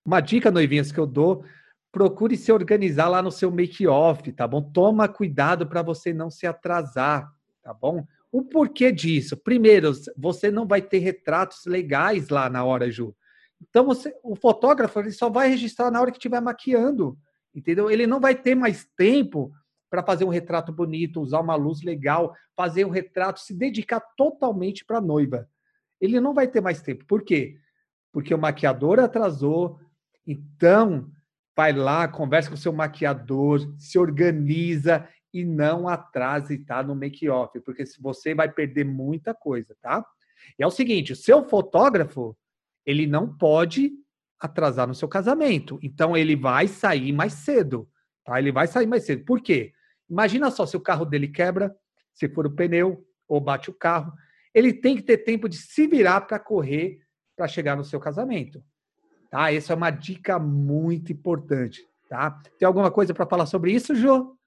[0.04, 1.46] Uma dica, noivinhas, que eu dou,
[1.94, 4.62] procure se organizar lá no seu make-off, tá bom?
[4.62, 7.32] Toma cuidado para você não se atrasar,
[7.62, 8.06] tá bom?
[8.30, 9.38] O porquê disso?
[9.38, 13.16] Primeiro, você não vai ter retratos legais lá na hora, Ju.
[13.62, 17.18] Então, você, o fotógrafo ele só vai registrar na hora que estiver maquiando
[17.54, 17.92] entendeu?
[17.92, 19.54] Ele não vai ter mais tempo
[19.90, 24.84] para fazer um retrato bonito, usar uma luz legal, fazer um retrato, se dedicar totalmente
[24.84, 25.48] para a noiva.
[26.02, 27.06] Ele não vai ter mais tempo.
[27.06, 27.58] Por quê?
[28.12, 29.80] Porque o maquiador atrasou.
[30.26, 31.10] Então,
[31.56, 36.84] vai lá, conversa com o seu maquiador, se organiza e não atrase, tá?
[36.84, 40.06] No make-off, porque você vai perder muita coisa, tá?
[40.58, 42.38] E é o seguinte, o seu fotógrafo,
[42.86, 43.92] ele não pode
[44.40, 45.80] atrasar no seu casamento.
[45.82, 47.90] Então ele vai sair mais cedo,
[48.26, 48.38] tá?
[48.38, 49.24] Ele vai sair mais cedo.
[49.24, 49.72] Por quê?
[50.10, 51.74] Imagina só se o carro dele quebra,
[52.14, 54.14] se for o pneu ou bate o carro,
[54.54, 57.00] ele tem que ter tempo de se virar para correr
[57.36, 58.64] para chegar no seu casamento.
[59.34, 59.52] Tá?
[59.52, 62.40] Essa é uma dica muito importante, tá?
[62.60, 64.38] Tem alguma coisa para falar sobre isso, Jô?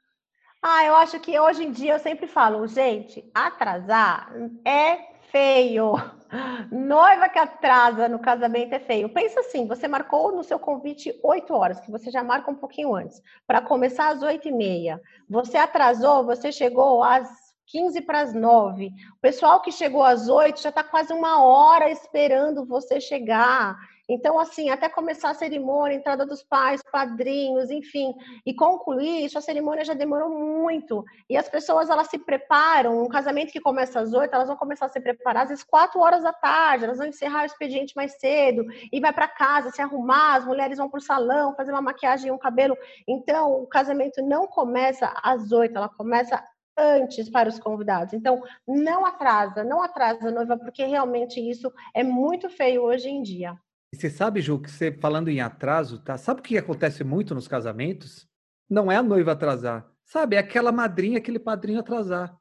[0.62, 4.32] Ah, eu acho que hoje em dia eu sempre falo, gente, atrasar
[4.64, 4.98] é
[5.32, 5.94] feio.
[6.70, 9.08] Noiva que atrasa no casamento é feio.
[9.08, 12.94] Pensa assim: você marcou no seu convite 8 horas, que você já marca um pouquinho
[12.94, 15.00] antes, para começar às 8 e meia.
[15.28, 17.28] Você atrasou, você chegou às
[17.66, 18.86] 15 para as 9.
[18.86, 23.76] O pessoal que chegou às 8 já está quase uma hora esperando você chegar.
[24.08, 29.40] Então, assim, até começar a cerimônia, entrada dos pais, padrinhos, enfim, e concluir isso, a
[29.40, 31.04] cerimônia já demorou muito.
[31.28, 34.86] E as pessoas, elas se preparam, um casamento que começa às oito, elas vão começar
[34.86, 38.12] a se preparar às vezes quatro horas da tarde, elas vão encerrar o expediente mais
[38.20, 41.82] cedo, e vai para casa se arrumar, as mulheres vão para o salão, fazer uma
[41.82, 42.76] maquiagem e um cabelo.
[43.08, 46.42] Então, o casamento não começa às oito, ela começa
[46.78, 48.12] antes para os convidados.
[48.12, 53.22] Então, não atrasa, não atrasa a noiva, porque realmente isso é muito feio hoje em
[53.22, 53.56] dia.
[53.92, 56.18] E você sabe, Ju, que você falando em atraso, tá?
[56.18, 58.28] Sabe o que acontece muito nos casamentos?
[58.68, 59.88] Não é a noiva atrasar.
[60.04, 62.36] Sabe, é aquela madrinha, aquele padrinho atrasar.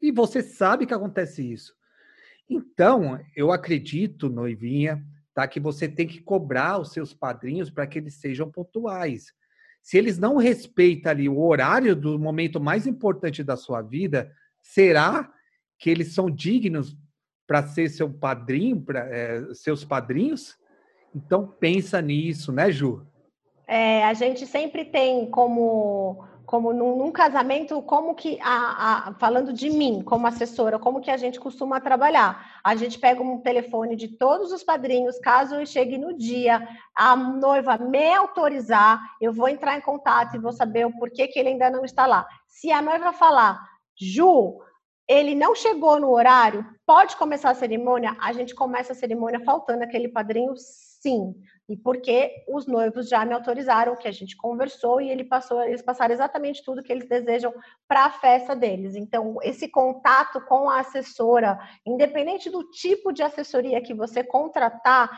[0.00, 1.74] E você sabe que acontece isso.
[2.48, 7.98] Então, eu acredito, noivinha, tá, que você tem que cobrar os seus padrinhos para que
[7.98, 9.32] eles sejam pontuais.
[9.82, 14.30] Se eles não respeitam ali o horário do momento mais importante da sua vida,
[14.62, 15.32] será
[15.78, 16.96] que eles são dignos
[17.46, 20.56] para ser seu padrinho, para é, seus padrinhos?
[21.14, 23.06] Então pensa nisso, né, Ju?
[23.66, 29.52] É, a gente sempre tem como como num, num, casamento, como que, a, a, falando
[29.52, 32.58] de mim como assessora, como que a gente costuma trabalhar?
[32.64, 37.76] A gente pega um telefone de todos os padrinhos, caso chegue no dia, a noiva
[37.76, 41.68] me autorizar, eu vou entrar em contato e vou saber o porquê que ele ainda
[41.68, 42.26] não está lá.
[42.46, 43.60] Se a noiva falar,
[43.94, 44.58] Ju,
[45.06, 48.16] ele não chegou no horário, pode começar a cerimônia?
[48.18, 50.54] A gente começa a cerimônia faltando aquele padrinho
[51.00, 51.32] Sim,
[51.68, 55.80] e porque os noivos já me autorizaram, que a gente conversou e ele passou, eles
[55.80, 57.54] passaram exatamente tudo que eles desejam
[57.86, 58.96] para a festa deles.
[58.96, 65.08] Então, esse contato com a assessora, independente do tipo de assessoria que você contratar,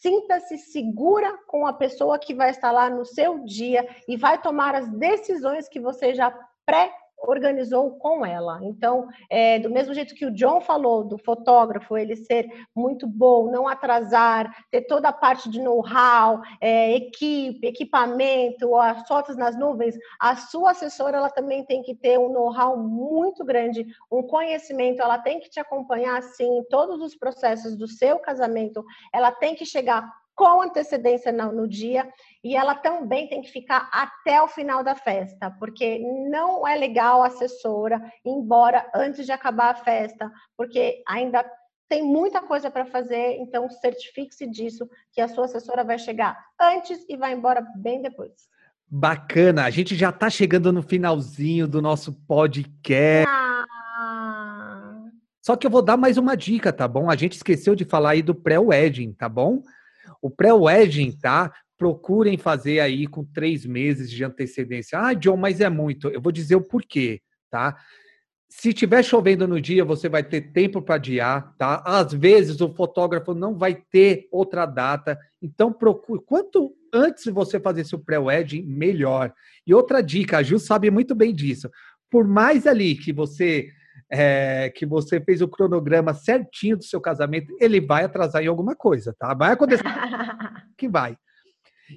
[0.00, 4.74] sinta-se segura com a pessoa que vai estar lá no seu dia e vai tomar
[4.74, 6.30] as decisões que você já
[6.66, 8.58] pré organizou com ela.
[8.62, 13.50] Então, é, do mesmo jeito que o John falou do fotógrafo, ele ser muito bom,
[13.50, 19.96] não atrasar, ter toda a parte de know-how, é, equipe, equipamento, as fotos nas nuvens,
[20.20, 25.18] a sua assessora ela também tem que ter um know-how muito grande, um conhecimento, ela
[25.18, 29.64] tem que te acompanhar assim em todos os processos do seu casamento, ela tem que
[29.64, 32.08] chegar com antecedência no, dia
[32.42, 35.98] e ela também tem que ficar até o final da festa, porque
[36.30, 41.44] não é legal a assessora ir embora antes de acabar a festa, porque ainda
[41.88, 47.04] tem muita coisa para fazer, então certifique-se disso, que a sua assessora vai chegar antes
[47.08, 48.32] e vai embora bem depois.
[48.88, 53.26] Bacana, a gente já está chegando no finalzinho do nosso podcast.
[53.28, 53.64] Ah.
[55.42, 57.10] Só que eu vou dar mais uma dica, tá bom?
[57.10, 59.62] A gente esqueceu de falar aí do pré-wedding, tá bom?
[60.22, 61.52] O pré-wedding, tá?
[61.76, 64.98] Procurem fazer aí com três meses de antecedência.
[64.98, 66.08] Ah, John, mas é muito.
[66.08, 67.20] Eu vou dizer o porquê,
[67.50, 67.76] tá?
[68.48, 71.82] Se tiver chovendo no dia, você vai ter tempo para adiar, tá?
[71.84, 76.22] Às vezes o fotógrafo não vai ter outra data, então procure.
[76.24, 79.32] Quanto antes você fazer seu pré-wedding, melhor.
[79.66, 81.70] E outra dica, a Ju sabe muito bem disso.
[82.10, 83.68] Por mais ali que você
[84.12, 88.76] é, que você fez o cronograma certinho do seu casamento, ele vai atrasar em alguma
[88.76, 89.32] coisa, tá?
[89.32, 89.82] Vai acontecer
[90.76, 91.16] que vai.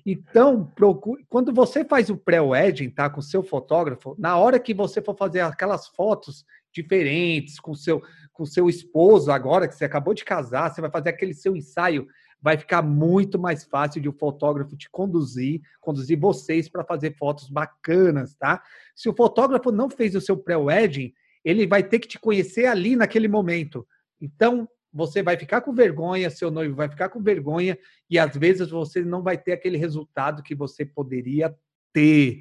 [0.05, 5.01] Então, procure, quando você faz o pré-wedding, tá, com seu fotógrafo, na hora que você
[5.01, 8.01] for fazer aquelas fotos diferentes com seu
[8.33, 12.05] com seu esposo agora que você acabou de casar, você vai fazer aquele seu ensaio,
[12.41, 17.15] vai ficar muito mais fácil de o um fotógrafo te conduzir, conduzir vocês para fazer
[17.15, 18.61] fotos bacanas, tá?
[18.93, 21.13] Se o fotógrafo não fez o seu pré-wedding,
[21.45, 23.87] ele vai ter que te conhecer ali naquele momento.
[24.19, 27.77] Então, você vai ficar com vergonha, seu noivo vai ficar com vergonha
[28.09, 31.55] e às vezes você não vai ter aquele resultado que você poderia
[31.93, 32.39] ter.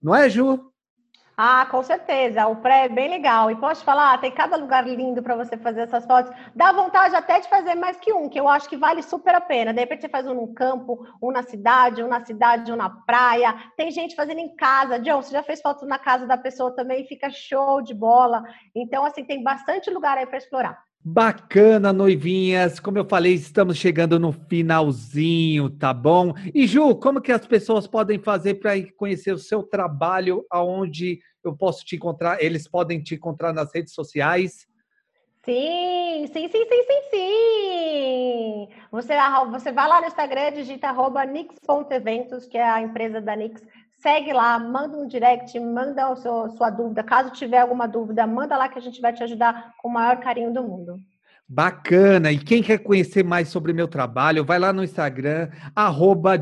[0.00, 0.72] Não é, Ju?
[1.38, 2.46] Ah, com certeza.
[2.46, 3.50] O pré é bem legal.
[3.50, 6.32] E posso falar, tem cada lugar lindo para você fazer essas fotos.
[6.54, 9.40] Dá vontade até de fazer mais que um, que eu acho que vale super a
[9.40, 9.72] pena.
[9.72, 12.88] De repente você faz um no campo, um na cidade, um na cidade, um na
[12.88, 13.54] praia.
[13.76, 14.98] Tem gente fazendo em casa.
[14.98, 18.42] John, você já fez foto na casa da pessoa também, fica show de bola.
[18.74, 20.85] Então, assim, tem bastante lugar aí para explorar.
[21.04, 22.80] Bacana, noivinhas.
[22.80, 26.34] Como eu falei, estamos chegando no finalzinho, tá bom?
[26.52, 31.56] E Ju, como que as pessoas podem fazer para conhecer o seu trabalho, aonde eu
[31.56, 32.42] posso te encontrar?
[32.42, 34.66] Eles podem te encontrar nas redes sociais?
[35.44, 38.68] Sim, sim, sim, sim, sim, sim.
[38.90, 39.14] Você,
[39.48, 43.62] você vai lá no Instagram, digita arroba nix.eventos, que é a empresa da Nix
[44.06, 47.02] segue lá, manda um direct, manda a sua, sua dúvida.
[47.02, 50.20] Caso tiver alguma dúvida, manda lá que a gente vai te ajudar com o maior
[50.20, 51.00] carinho do mundo.
[51.48, 52.30] Bacana!
[52.30, 55.48] E quem quer conhecer mais sobre meu trabalho, vai lá no Instagram,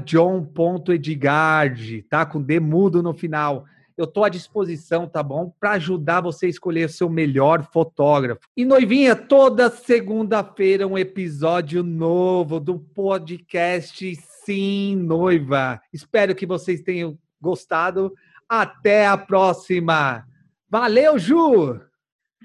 [0.04, 2.26] john.edgard, tá?
[2.26, 3.64] Com D mudo no final.
[3.96, 5.50] Eu estou à disposição, tá bom?
[5.58, 8.42] Para ajudar você a escolher o seu melhor fotógrafo.
[8.54, 15.80] E noivinha, toda segunda-feira um episódio novo do podcast Sim Noiva.
[15.92, 18.12] Espero que vocês tenham gostado.
[18.48, 20.26] Até a próxima.
[20.68, 21.80] Valeu, Ju!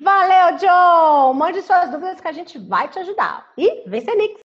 [0.02, 1.34] Valeu, John!
[1.34, 3.52] Mande suas dúvidas que a gente vai te ajudar.
[3.58, 4.38] E vem ser Nix!